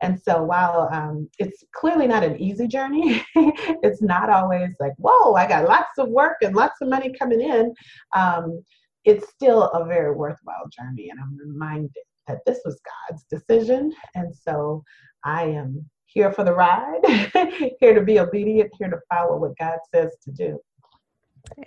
And 0.00 0.18
so 0.18 0.42
while 0.42 0.88
um, 0.90 1.28
it's 1.38 1.62
clearly 1.74 2.06
not 2.06 2.24
an 2.24 2.40
easy 2.40 2.66
journey, 2.66 3.22
it's 3.34 4.00
not 4.00 4.30
always 4.30 4.70
like, 4.80 4.94
whoa, 4.96 5.34
I 5.34 5.46
got 5.46 5.68
lots 5.68 5.98
of 5.98 6.08
work 6.08 6.38
and 6.42 6.56
lots 6.56 6.80
of 6.80 6.88
money 6.88 7.12
coming 7.18 7.42
in. 7.42 7.74
Um, 8.16 8.62
it's 9.04 9.28
still 9.28 9.64
a 9.64 9.84
very 9.84 10.14
worthwhile 10.14 10.66
journey. 10.70 11.10
And 11.10 11.20
I'm 11.20 11.36
reminded 11.36 11.90
that 12.28 12.38
this 12.46 12.60
was 12.64 12.80
God's 13.10 13.24
decision. 13.24 13.92
And 14.14 14.34
so 14.34 14.82
I 15.24 15.44
am 15.44 15.84
here 16.06 16.32
for 16.32 16.44
the 16.44 16.52
ride, 16.52 17.00
here 17.80 17.94
to 17.94 18.02
be 18.02 18.20
obedient, 18.20 18.70
here 18.78 18.88
to 18.88 18.98
follow 19.12 19.36
what 19.38 19.56
God 19.58 19.78
says 19.94 20.16
to 20.24 20.30
do. 20.30 20.58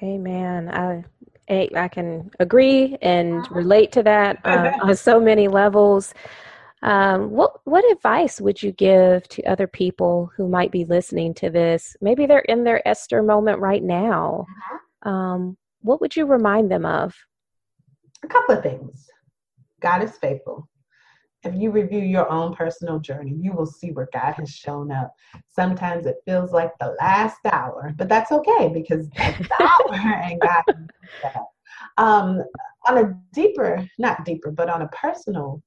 Amen. 0.02 0.70
I 0.70 1.04
I 1.50 1.88
can 1.88 2.30
agree 2.40 2.98
and 3.02 3.50
relate 3.52 3.92
to 3.94 4.04
that 4.04 4.40
uh, 4.44 4.72
on 4.82 4.96
so 4.96 5.20
many 5.20 5.48
levels. 5.48 6.14
Um, 6.82 7.32
what 7.32 7.60
what 7.66 7.90
advice 7.92 8.42
would 8.42 8.62
you 8.62 8.72
give 8.72 9.28
to 9.30 9.44
other 9.44 9.68
people 9.68 10.32
who 10.36 10.48
might 10.48 10.72
be 10.72 10.86
listening 10.86 11.34
to 11.36 11.50
this? 11.50 11.96
Maybe 12.02 12.26
they're 12.26 12.40
in 12.40 12.64
their 12.64 12.86
Esther 12.88 13.24
moment 13.24 13.60
right 13.60 13.84
now. 13.84 14.46
Uh-huh. 14.50 15.10
Um, 15.10 15.58
what 15.82 16.02
would 16.02 16.16
you 16.16 16.26
remind 16.26 16.70
them 16.70 16.86
of? 16.86 17.16
A 18.24 18.28
couple 18.28 18.58
of 18.58 18.64
things. 18.64 19.08
God 19.82 20.04
is 20.04 20.18
faithful. 20.18 20.68
If 21.44 21.56
you 21.56 21.72
review 21.72 22.00
your 22.00 22.30
own 22.30 22.56
personal 22.56 23.00
journey, 23.00 23.36
you 23.40 23.54
will 23.54 23.68
see 23.68 23.92
where 23.92 24.10
God 24.12 24.34
has 24.34 24.50
shown 24.50 24.92
up. 24.92 25.14
Sometimes 25.48 26.06
it 26.06 26.18
feels 26.26 26.52
like 26.52 26.72
the 26.80 26.96
last 27.00 27.38
hour, 27.46 27.94
but 27.96 28.10
that's 28.10 28.32
okay 28.32 28.70
because 28.74 29.08
it's 29.16 29.48
the 29.48 29.64
hour 29.90 29.96
and 29.96 30.42
God 30.42 30.64
um, 31.98 32.44
on 32.88 32.98
a 32.98 33.18
deeper, 33.34 33.88
not 33.98 34.26
deeper, 34.26 34.52
but 34.52 34.70
on 34.70 34.82
a 34.82 34.88
personal, 34.90 35.62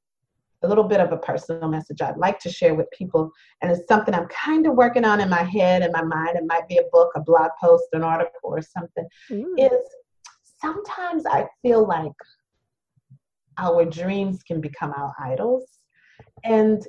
a 0.62 0.68
little 0.68 0.84
bit 0.84 1.00
of 1.00 1.12
a 1.12 1.16
personal 1.16 1.68
message 1.68 2.02
I'd 2.02 2.16
like 2.16 2.38
to 2.40 2.50
share 2.50 2.74
with 2.74 2.90
people, 2.96 3.30
and 3.60 3.70
it's 3.70 3.86
something 3.88 4.14
I'm 4.14 4.28
kind 4.28 4.66
of 4.66 4.74
working 4.74 5.04
on 5.04 5.20
in 5.20 5.28
my 5.28 5.42
head 5.42 5.82
and 5.82 5.92
my 5.92 6.02
mind. 6.02 6.36
It 6.36 6.44
might 6.46 6.68
be 6.68 6.78
a 6.78 6.84
book, 6.92 7.10
a 7.16 7.20
blog 7.20 7.50
post, 7.60 7.84
an 7.92 8.02
article, 8.02 8.32
or 8.42 8.62
something. 8.62 9.06
Mm. 9.30 9.54
Is 9.58 9.80
sometimes 10.60 11.24
I 11.26 11.46
feel 11.62 11.86
like 11.86 12.12
our 13.58 13.84
dreams 13.84 14.42
can 14.42 14.60
become 14.60 14.92
our 14.96 15.14
idols. 15.18 15.64
And 16.44 16.86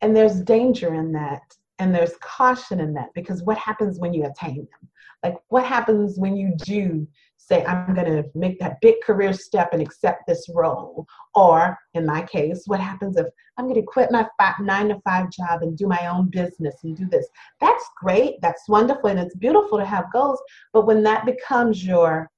and 0.00 0.16
there's 0.16 0.40
danger 0.40 0.94
in 0.94 1.12
that 1.12 1.42
and 1.78 1.94
there's 1.94 2.14
caution 2.20 2.80
in 2.80 2.92
that 2.94 3.10
because 3.14 3.42
what 3.42 3.58
happens 3.58 3.98
when 3.98 4.12
you 4.12 4.24
attain 4.24 4.56
them? 4.56 4.88
Like 5.22 5.36
what 5.48 5.64
happens 5.64 6.18
when 6.18 6.36
you 6.36 6.54
do 6.56 7.06
say 7.42 7.64
i'm 7.64 7.94
going 7.94 8.06
to 8.06 8.24
make 8.34 8.58
that 8.60 8.80
big 8.80 8.94
career 9.02 9.32
step 9.32 9.70
and 9.72 9.82
accept 9.82 10.22
this 10.26 10.48
role 10.54 11.06
or 11.34 11.76
in 11.94 12.06
my 12.06 12.22
case 12.22 12.62
what 12.66 12.80
happens 12.80 13.16
if 13.16 13.26
i'm 13.56 13.64
going 13.66 13.74
to 13.74 13.82
quit 13.82 14.10
my 14.10 14.26
five, 14.38 14.54
nine 14.60 14.88
to 14.88 15.00
five 15.04 15.30
job 15.30 15.62
and 15.62 15.76
do 15.76 15.86
my 15.86 16.06
own 16.06 16.28
business 16.30 16.76
and 16.84 16.96
do 16.96 17.06
this? 17.08 17.26
That's 17.60 17.84
great 18.00 18.40
that's 18.40 18.68
wonderful 18.68 19.10
and 19.10 19.18
it's 19.18 19.34
beautiful 19.36 19.78
to 19.78 19.84
have 19.84 20.12
goals 20.12 20.40
but 20.72 20.86
when 20.86 21.02
that 21.02 21.26
becomes 21.26 21.84
your 21.84 22.30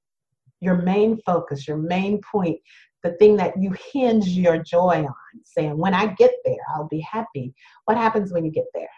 your 0.64 0.82
main 0.82 1.20
focus 1.24 1.68
your 1.68 1.76
main 1.76 2.20
point 2.32 2.58
the 3.04 3.12
thing 3.18 3.36
that 3.36 3.52
you 3.60 3.72
hinge 3.92 4.28
your 4.28 4.58
joy 4.58 5.04
on, 5.04 5.14
saying, 5.44 5.76
when 5.76 5.94
I 5.94 6.06
get 6.06 6.32
there, 6.44 6.56
I'll 6.74 6.88
be 6.88 7.00
happy. 7.00 7.54
What 7.84 7.98
happens 7.98 8.32
when 8.32 8.44
you 8.44 8.50
get 8.50 8.64
there? 8.74 8.88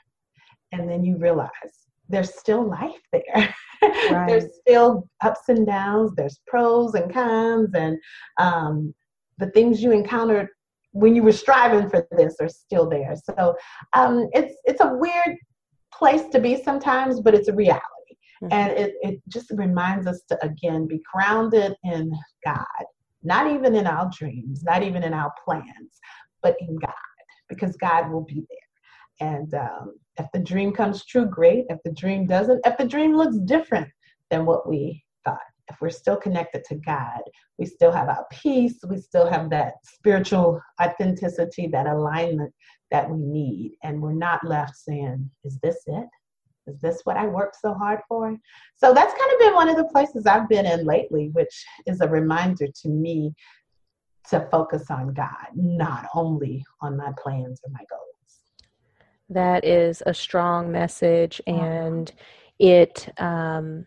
And 0.72 0.88
then 0.88 1.04
you 1.04 1.18
realize 1.18 1.50
there's 2.08 2.32
still 2.34 2.66
life 2.66 3.02
there. 3.12 3.54
Right. 4.10 4.26
there's 4.26 4.56
still 4.58 5.06
ups 5.22 5.48
and 5.48 5.66
downs, 5.66 6.12
there's 6.16 6.40
pros 6.46 6.94
and 6.94 7.12
cons, 7.12 7.70
and 7.74 7.98
um, 8.38 8.94
the 9.38 9.50
things 9.50 9.82
you 9.82 9.92
encountered 9.92 10.48
when 10.92 11.14
you 11.14 11.22
were 11.22 11.30
striving 11.30 11.88
for 11.90 12.08
this 12.12 12.36
are 12.40 12.48
still 12.48 12.88
there. 12.88 13.14
So 13.22 13.54
um, 13.92 14.28
it's 14.32 14.54
it's 14.64 14.80
a 14.80 14.94
weird 14.94 15.36
place 15.92 16.22
to 16.32 16.40
be 16.40 16.60
sometimes, 16.60 17.20
but 17.20 17.34
it's 17.34 17.48
a 17.48 17.54
reality. 17.54 17.95
Mm-hmm. 18.42 18.52
And 18.52 18.72
it, 18.72 18.94
it 19.02 19.20
just 19.28 19.50
reminds 19.50 20.06
us 20.06 20.22
to, 20.28 20.44
again, 20.44 20.86
be 20.86 21.00
grounded 21.12 21.74
in 21.84 22.12
God, 22.44 22.84
not 23.22 23.50
even 23.50 23.74
in 23.74 23.86
our 23.86 24.10
dreams, 24.16 24.62
not 24.62 24.82
even 24.82 25.02
in 25.02 25.14
our 25.14 25.32
plans, 25.44 26.00
but 26.42 26.56
in 26.60 26.76
God, 26.76 26.92
because 27.48 27.76
God 27.76 28.10
will 28.10 28.24
be 28.24 28.46
there. 28.48 29.28
And 29.28 29.54
um, 29.54 29.94
if 30.18 30.26
the 30.32 30.40
dream 30.40 30.72
comes 30.72 31.04
true, 31.04 31.26
great. 31.26 31.66
If 31.70 31.78
the 31.84 31.92
dream 31.92 32.26
doesn't, 32.26 32.66
if 32.66 32.76
the 32.76 32.86
dream 32.86 33.16
looks 33.16 33.38
different 33.38 33.88
than 34.30 34.44
what 34.44 34.68
we 34.68 35.02
thought, 35.24 35.38
if 35.68 35.80
we're 35.80 35.90
still 35.90 36.16
connected 36.16 36.64
to 36.64 36.76
God, 36.76 37.20
we 37.58 37.66
still 37.66 37.90
have 37.90 38.08
our 38.08 38.26
peace, 38.30 38.78
we 38.88 38.98
still 38.98 39.26
have 39.26 39.50
that 39.50 39.74
spiritual 39.84 40.60
authenticity, 40.80 41.66
that 41.68 41.86
alignment 41.86 42.52
that 42.90 43.10
we 43.10 43.18
need. 43.18 43.76
And 43.82 44.00
we're 44.00 44.12
not 44.12 44.46
left 44.46 44.76
saying, 44.76 45.28
Is 45.44 45.58
this 45.62 45.82
it? 45.86 46.06
Is 46.66 46.80
this 46.80 47.00
what 47.04 47.16
I 47.16 47.26
worked 47.26 47.56
so 47.60 47.74
hard 47.74 48.00
for? 48.08 48.36
So 48.76 48.92
that's 48.92 49.12
kind 49.12 49.32
of 49.32 49.38
been 49.38 49.54
one 49.54 49.68
of 49.68 49.76
the 49.76 49.84
places 49.84 50.26
I've 50.26 50.48
been 50.48 50.66
in 50.66 50.84
lately, 50.84 51.30
which 51.32 51.64
is 51.86 52.00
a 52.00 52.08
reminder 52.08 52.66
to 52.82 52.88
me 52.88 53.34
to 54.30 54.48
focus 54.50 54.90
on 54.90 55.14
God, 55.14 55.46
not 55.54 56.08
only 56.14 56.64
on 56.80 56.96
my 56.96 57.12
plans 57.22 57.60
or 57.64 57.70
my 57.70 57.84
goals. 57.88 58.02
That 59.28 59.64
is 59.64 60.02
a 60.06 60.14
strong 60.14 60.70
message, 60.70 61.40
and 61.46 62.12
it, 62.58 63.08
um, 63.18 63.86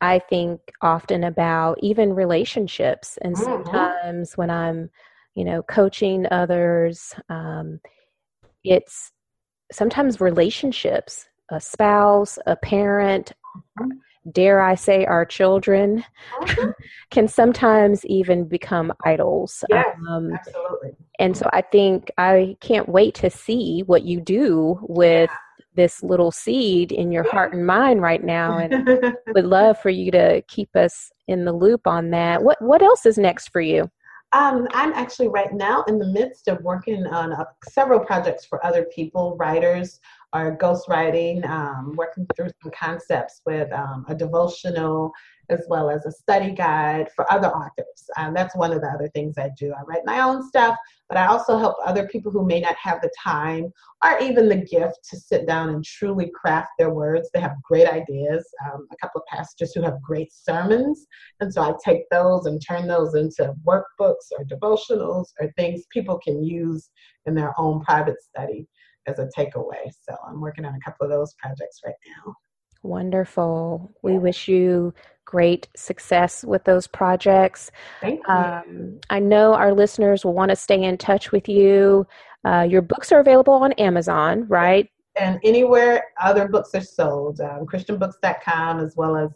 I 0.00 0.18
think, 0.18 0.60
often 0.82 1.24
about 1.24 1.78
even 1.82 2.14
relationships. 2.14 3.18
And 3.22 3.34
mm-hmm. 3.34 3.44
sometimes 3.44 4.36
when 4.36 4.50
I'm, 4.50 4.90
you 5.34 5.44
know, 5.44 5.62
coaching 5.62 6.26
others, 6.30 7.14
um, 7.28 7.80
it's 8.64 9.12
sometimes 9.72 10.20
relationships 10.20 11.28
a 11.50 11.60
spouse, 11.60 12.38
a 12.46 12.56
parent, 12.56 13.32
mm-hmm. 13.78 13.90
dare 14.32 14.60
I 14.60 14.74
say, 14.74 15.04
our 15.04 15.24
children, 15.24 16.04
mm-hmm. 16.40 16.70
can 17.10 17.28
sometimes 17.28 18.04
even 18.06 18.44
become 18.46 18.92
idols. 19.04 19.64
Yes, 19.68 19.96
um, 20.08 20.32
absolutely. 20.32 20.90
And 21.18 21.36
so 21.36 21.48
I 21.52 21.62
think 21.62 22.10
I 22.18 22.56
can't 22.60 22.88
wait 22.88 23.14
to 23.16 23.30
see 23.30 23.82
what 23.86 24.04
you 24.04 24.20
do 24.20 24.78
with. 24.82 25.30
Yeah. 25.30 25.36
This 25.76 26.02
little 26.02 26.32
seed 26.32 26.90
in 26.90 27.12
your 27.12 27.22
heart 27.30 27.54
and 27.54 27.64
mind 27.64 28.02
right 28.02 28.22
now, 28.22 28.58
and 28.58 28.88
would 29.34 29.46
love 29.46 29.78
for 29.78 29.88
you 29.88 30.10
to 30.10 30.42
keep 30.48 30.68
us 30.74 31.12
in 31.28 31.44
the 31.44 31.52
loop 31.52 31.86
on 31.86 32.10
that. 32.10 32.42
What 32.42 32.60
what 32.60 32.82
else 32.82 33.06
is 33.06 33.16
next 33.16 33.50
for 33.50 33.60
you? 33.60 33.88
Um, 34.32 34.68
I'm 34.72 34.92
actually 34.92 35.28
right 35.28 35.52
now 35.52 35.82
in 35.88 35.98
the 35.98 36.06
midst 36.06 36.46
of 36.46 36.62
working 36.62 37.04
on 37.06 37.32
uh, 37.32 37.44
several 37.68 37.98
projects 37.98 38.44
for 38.44 38.64
other 38.64 38.84
people, 38.94 39.36
writers 39.38 40.00
or 40.32 40.56
ghostwriting, 40.56 41.48
um, 41.48 41.94
working 41.96 42.26
through 42.36 42.50
some 42.62 42.70
concepts 42.72 43.40
with 43.46 43.72
um, 43.72 44.04
a 44.08 44.14
devotional 44.14 45.12
as 45.50 45.66
well 45.68 45.90
as 45.90 46.06
a 46.06 46.12
study 46.12 46.52
guide 46.52 47.08
for 47.14 47.30
other 47.32 47.48
authors. 47.48 48.08
Um, 48.16 48.32
that's 48.32 48.54
one 48.54 48.72
of 48.72 48.80
the 48.80 48.86
other 48.86 49.08
things 49.08 49.36
I 49.36 49.50
do. 49.58 49.72
I 49.72 49.82
write 49.82 50.02
my 50.04 50.20
own 50.20 50.46
stuff, 50.46 50.76
but 51.08 51.18
I 51.18 51.26
also 51.26 51.58
help 51.58 51.76
other 51.84 52.06
people 52.06 52.30
who 52.30 52.46
may 52.46 52.60
not 52.60 52.76
have 52.76 53.00
the 53.02 53.10
time 53.22 53.72
or 54.04 54.18
even 54.20 54.48
the 54.48 54.56
gift 54.56 54.98
to 55.10 55.18
sit 55.18 55.46
down 55.46 55.70
and 55.70 55.84
truly 55.84 56.30
craft 56.32 56.70
their 56.78 56.90
words. 56.90 57.28
They 57.34 57.40
have 57.40 57.60
great 57.62 57.88
ideas. 57.88 58.48
Um, 58.64 58.86
a 58.92 58.96
couple 58.96 59.20
of 59.20 59.26
pastors 59.26 59.72
who 59.74 59.82
have 59.82 60.00
great 60.00 60.32
sermons. 60.32 61.06
And 61.40 61.52
so 61.52 61.62
I 61.62 61.72
take 61.84 62.08
those 62.10 62.46
and 62.46 62.64
turn 62.64 62.86
those 62.86 63.14
into 63.16 63.52
workbooks 63.66 64.30
or 64.38 64.44
devotionals 64.44 65.26
or 65.40 65.52
things 65.56 65.82
people 65.90 66.18
can 66.18 66.44
use 66.44 66.90
in 67.26 67.34
their 67.34 67.58
own 67.58 67.80
private 67.80 68.22
study 68.22 68.68
as 69.06 69.18
a 69.18 69.28
takeaway. 69.36 69.90
So 70.02 70.14
I'm 70.26 70.40
working 70.40 70.64
on 70.64 70.74
a 70.74 70.80
couple 70.80 71.04
of 71.04 71.10
those 71.10 71.34
projects 71.34 71.80
right 71.84 71.94
now. 72.24 72.34
Wonderful. 72.82 73.92
We 74.02 74.18
wish 74.18 74.48
you 74.48 74.94
great 75.26 75.68
success 75.76 76.42
with 76.42 76.64
those 76.64 76.86
projects. 76.86 77.70
Thank 78.00 78.20
you. 78.26 78.34
Um, 78.34 79.00
I 79.10 79.20
know 79.20 79.54
our 79.54 79.72
listeners 79.72 80.24
will 80.24 80.32
want 80.32 80.50
to 80.50 80.56
stay 80.56 80.82
in 80.82 80.96
touch 80.96 81.30
with 81.30 81.48
you. 81.48 82.06
Uh, 82.44 82.66
your 82.68 82.82
books 82.82 83.12
are 83.12 83.20
available 83.20 83.54
on 83.54 83.72
Amazon, 83.74 84.46
right? 84.48 84.88
And 85.16 85.38
anywhere 85.44 86.04
other 86.20 86.48
books 86.48 86.74
are 86.74 86.80
sold, 86.80 87.40
um, 87.40 87.66
ChristianBooks.com 87.66 88.80
as 88.80 88.94
well 88.96 89.16
as 89.16 89.30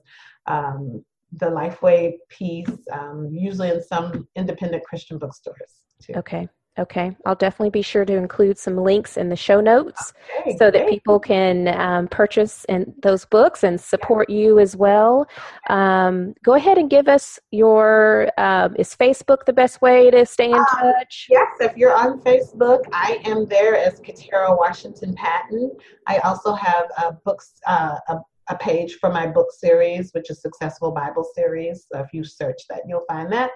um, 0.47 1.05
the 1.33 1.47
Lifeway 1.47 2.15
piece, 2.29 2.71
um, 2.93 3.29
usually 3.31 3.71
in 3.71 3.83
some 3.83 4.27
independent 4.37 4.85
Christian 4.85 5.19
bookstores 5.19 5.75
too. 6.03 6.15
Okay. 6.17 6.49
Okay, 6.77 7.17
I'll 7.25 7.37
definitely 7.37 7.71
be 7.71 7.83
sure 7.83 8.05
to 8.05 8.17
include 8.17 8.59
some 8.59 8.77
links 8.77 9.17
in 9.17 9.29
the 9.29 9.37
show 9.37 9.61
notes 9.61 10.13
okay, 10.41 10.57
so 10.59 10.73
that 10.73 10.89
people 10.89 11.21
can 11.21 11.69
um, 11.69 12.09
purchase 12.09 12.65
and 12.65 12.93
those 13.01 13.25
books 13.25 13.63
and 13.63 13.81
support 13.81 14.29
you 14.29 14.59
as 14.59 14.75
well. 14.75 15.29
Um, 15.71 16.35
go 16.43 16.55
ahead 16.55 16.77
and 16.77 16.91
give 16.91 17.07
us 17.07 17.39
your. 17.53 18.29
Um, 18.39 18.75
is 18.77 18.97
Facebook 18.97 19.45
the 19.47 19.53
best 19.53 19.83
way 19.83 20.11
to 20.11 20.27
stay 20.27 20.49
in 20.49 20.55
um, 20.55 20.67
touch? 20.81 21.29
Yes, 21.31 21.47
if 21.61 21.77
you're 21.77 21.95
on 21.95 22.21
Facebook, 22.23 22.83
I 22.93 23.21
am 23.25 23.47
there 23.47 23.77
as 23.77 24.01
Katara 24.01 24.57
Washington 24.57 25.15
Patton. 25.15 25.71
I 26.09 26.19
also 26.19 26.55
have 26.55 26.87
a 26.99 27.13
books 27.25 27.53
uh, 27.69 27.99
a, 28.09 28.17
a 28.49 28.57
page 28.59 28.95
for 28.95 29.13
my 29.13 29.29
book 29.29 29.47
series, 29.57 30.11
which 30.13 30.29
is 30.29 30.43
Successful 30.43 30.91
Bible 30.91 31.25
Series. 31.37 31.87
So 31.93 32.01
if 32.01 32.13
you 32.13 32.25
search 32.25 32.63
that, 32.69 32.81
you'll 32.89 33.07
find 33.09 33.33
that. 33.33 33.53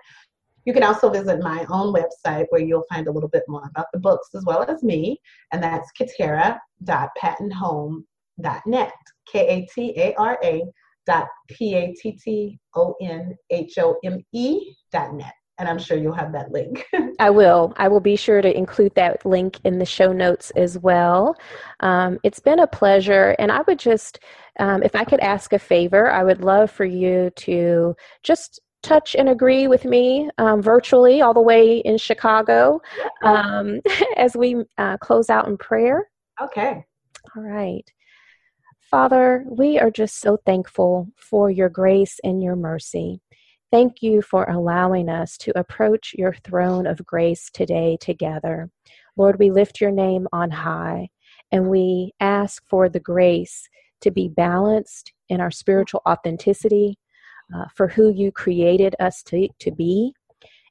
You 0.69 0.75
can 0.75 0.85
also 0.85 1.09
visit 1.09 1.41
my 1.41 1.65
own 1.71 1.95
website 1.95 2.45
where 2.51 2.61
you'll 2.61 2.85
find 2.91 3.07
a 3.07 3.11
little 3.11 3.31
bit 3.31 3.45
more 3.49 3.63
about 3.71 3.87
the 3.91 3.99
books 3.99 4.29
as 4.35 4.45
well 4.45 4.63
as 4.69 4.83
me, 4.83 5.19
and 5.51 5.63
that's 5.63 5.91
katara.pattonhome.net. 5.99 8.93
K 9.33 9.49
A 9.49 9.67
T 9.75 9.95
A 9.97 10.15
R 10.17 10.39
A 10.45 10.63
dot 11.07 11.27
P 11.49 11.75
A 11.75 11.95
T 11.95 12.19
T 12.23 12.61
O 12.77 12.95
N 13.01 13.35
H 13.49 13.79
O 13.79 13.97
M 14.05 14.23
E 14.35 14.75
dot 14.93 15.15
net. 15.15 15.33
And 15.57 15.71
I'm 15.71 15.79
sure 15.79 15.97
you'll 15.97 16.13
have 16.13 16.35
that 16.35 16.53
link. 16.53 16.85
I 17.19 17.31
will. 17.31 17.73
I 17.79 17.89
will 17.89 18.01
be 18.01 18.17
sure 18.17 18.43
to 18.43 18.55
include 18.55 18.95
that 18.95 19.25
link 19.25 19.59
in 19.65 19.79
the 19.79 19.87
show 19.87 20.13
notes 20.13 20.51
as 20.51 20.79
well. 20.79 21.35
Um, 21.81 22.19
it's 22.23 22.41
been 22.41 22.59
a 22.59 22.67
pleasure. 22.67 23.35
And 23.39 23.51
I 23.51 23.63
would 23.63 23.79
just, 23.79 24.21
um, 24.61 24.83
if 24.83 24.95
I 24.95 25.05
could 25.05 25.21
ask 25.21 25.55
a 25.55 25.59
favor, 25.59 26.11
I 26.11 26.25
would 26.25 26.45
love 26.45 26.71
for 26.71 26.85
you 26.85 27.31
to 27.37 27.97
just 28.23 28.61
touch 28.83 29.15
and 29.17 29.29
agree 29.29 29.69
with 29.69 29.85
me 29.85 30.31
um, 30.39 30.63
virtually 30.63 31.21
all 31.21 31.35
the 31.35 31.41
way 31.41 31.79
in 31.79 31.99
Chicago 31.99 32.81
um, 33.23 33.81
as 34.17 34.37
we 34.37 34.57
uh, 34.79 34.97
close 34.99 35.31
out 35.31 35.49
in 35.49 35.57
prayer. 35.57 36.09
Okay. 36.41 36.85
All 37.37 37.43
right. 37.43 37.85
Father, 38.81 39.45
we 39.47 39.79
are 39.79 39.91
just 39.91 40.17
so 40.17 40.39
thankful 40.47 41.09
for 41.17 41.51
your 41.51 41.69
grace 41.69 42.19
and 42.25 42.43
your 42.43 42.57
mercy. 42.57 43.21
Thank 43.71 44.01
you 44.01 44.23
for 44.23 44.45
allowing 44.45 45.11
us 45.11 45.37
to 45.39 45.59
approach 45.59 46.15
your 46.17 46.33
throne 46.33 46.87
of 46.87 47.05
grace 47.05 47.51
today 47.53 47.99
together. 48.01 48.71
Lord, 49.17 49.39
we 49.39 49.51
lift 49.51 49.81
your 49.81 49.91
name 49.91 50.27
on 50.33 50.51
high 50.51 51.11
and 51.53 51.69
we 51.69 52.13
ask 52.21 52.63
for 52.67 52.89
the 52.89 53.01
grace 53.01 53.69
to 54.01 54.11
be 54.11 54.29
balanced 54.29 55.13
in 55.29 55.41
our 55.41 55.51
spiritual 55.51 56.01
authenticity, 56.09 56.99
uh, 57.55 57.65
for 57.75 57.89
who 57.89 58.13
you 58.13 58.31
created 58.31 58.95
us 59.01 59.23
to, 59.25 59.49
to 59.61 59.71
be. 59.71 60.13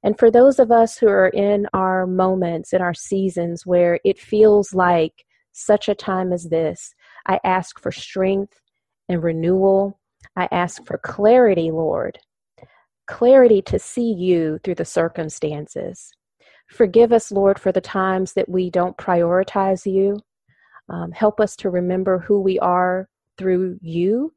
And 0.03 0.17
for 0.17 0.29
those 0.29 0.59
of 0.59 0.71
us 0.71 0.97
who 0.97 1.07
are 1.07 1.29
in 1.29 1.67
our 1.73 2.05
moments, 2.05 2.73
in 2.73 2.81
our 2.81 2.93
seasons 2.93 3.65
where 3.65 3.99
it 4.05 4.19
feels 4.19 4.73
like 4.73 5.25
such 5.53 5.89
a 5.89 5.95
time 5.95 6.31
as 6.31 6.45
this, 6.45 6.93
I 7.25 7.39
ask 7.43 7.79
for 7.79 7.91
strength 7.91 8.59
and 9.09 9.23
renewal. 9.23 9.99
I 10.35 10.47
ask 10.51 10.85
for 10.85 10.99
clarity, 10.99 11.71
Lord, 11.71 12.19
clarity 13.07 13.61
to 13.63 13.79
see 13.79 14.13
you 14.13 14.59
through 14.63 14.75
the 14.75 14.85
circumstances. 14.85 16.11
Forgive 16.69 17.11
us, 17.11 17.31
Lord, 17.31 17.59
for 17.59 17.71
the 17.71 17.81
times 17.81 18.33
that 18.33 18.49
we 18.49 18.69
don't 18.69 18.97
prioritize 18.97 19.91
you. 19.91 20.19
Um, 20.89 21.11
help 21.11 21.39
us 21.39 21.55
to 21.57 21.69
remember 21.69 22.19
who 22.19 22.39
we 22.39 22.59
are 22.59 23.09
through 23.37 23.77
you 23.81 24.33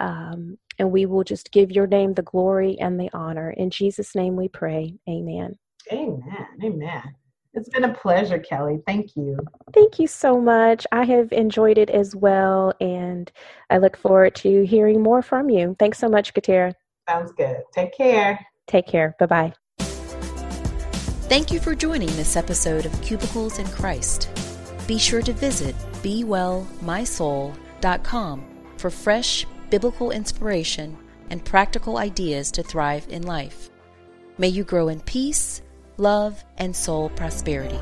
um, 0.00 0.58
and 0.80 0.90
we 0.90 1.06
will 1.06 1.22
just 1.22 1.52
give 1.52 1.70
your 1.70 1.86
name 1.86 2.14
the 2.14 2.22
glory 2.22 2.76
and 2.80 2.98
the 2.98 3.10
honor. 3.12 3.50
In 3.50 3.70
Jesus' 3.70 4.16
name 4.16 4.34
we 4.34 4.48
pray. 4.48 4.96
Amen. 5.08 5.56
Amen. 5.92 6.46
Amen. 6.64 7.14
It's 7.52 7.68
been 7.68 7.84
a 7.84 7.92
pleasure, 7.92 8.38
Kelly. 8.38 8.80
Thank 8.86 9.14
you. 9.14 9.38
Thank 9.74 9.98
you 9.98 10.06
so 10.06 10.40
much. 10.40 10.86
I 10.90 11.04
have 11.04 11.30
enjoyed 11.32 11.76
it 11.78 11.90
as 11.90 12.16
well, 12.16 12.72
and 12.80 13.30
I 13.68 13.76
look 13.78 13.96
forward 13.96 14.36
to 14.36 14.62
hearing 14.62 15.02
more 15.02 15.20
from 15.20 15.50
you. 15.50 15.74
Thanks 15.78 15.98
so 15.98 16.08
much, 16.08 16.32
Katara. 16.32 16.72
Sounds 17.08 17.32
good. 17.32 17.58
Take 17.74 17.92
care. 17.96 18.46
Take 18.66 18.86
care. 18.86 19.16
Bye 19.18 19.26
bye. 19.26 19.52
Thank 21.28 21.52
you 21.52 21.60
for 21.60 21.74
joining 21.74 22.08
this 22.16 22.36
episode 22.36 22.86
of 22.86 23.02
Cubicles 23.02 23.58
and 23.58 23.70
Christ. 23.70 24.30
Be 24.86 24.96
sure 24.98 25.22
to 25.22 25.32
visit 25.32 25.74
BeWellMySoul.com 26.02 28.44
for 28.76 28.90
fresh 28.90 29.46
biblical 29.70 30.10
inspiration, 30.10 30.98
and 31.30 31.44
practical 31.44 31.96
ideas 31.96 32.50
to 32.50 32.62
thrive 32.62 33.06
in 33.08 33.22
life. 33.22 33.70
May 34.36 34.48
you 34.48 34.64
grow 34.64 34.88
in 34.88 35.00
peace, 35.00 35.62
love, 35.96 36.44
and 36.58 36.74
soul 36.74 37.08
prosperity. 37.10 37.78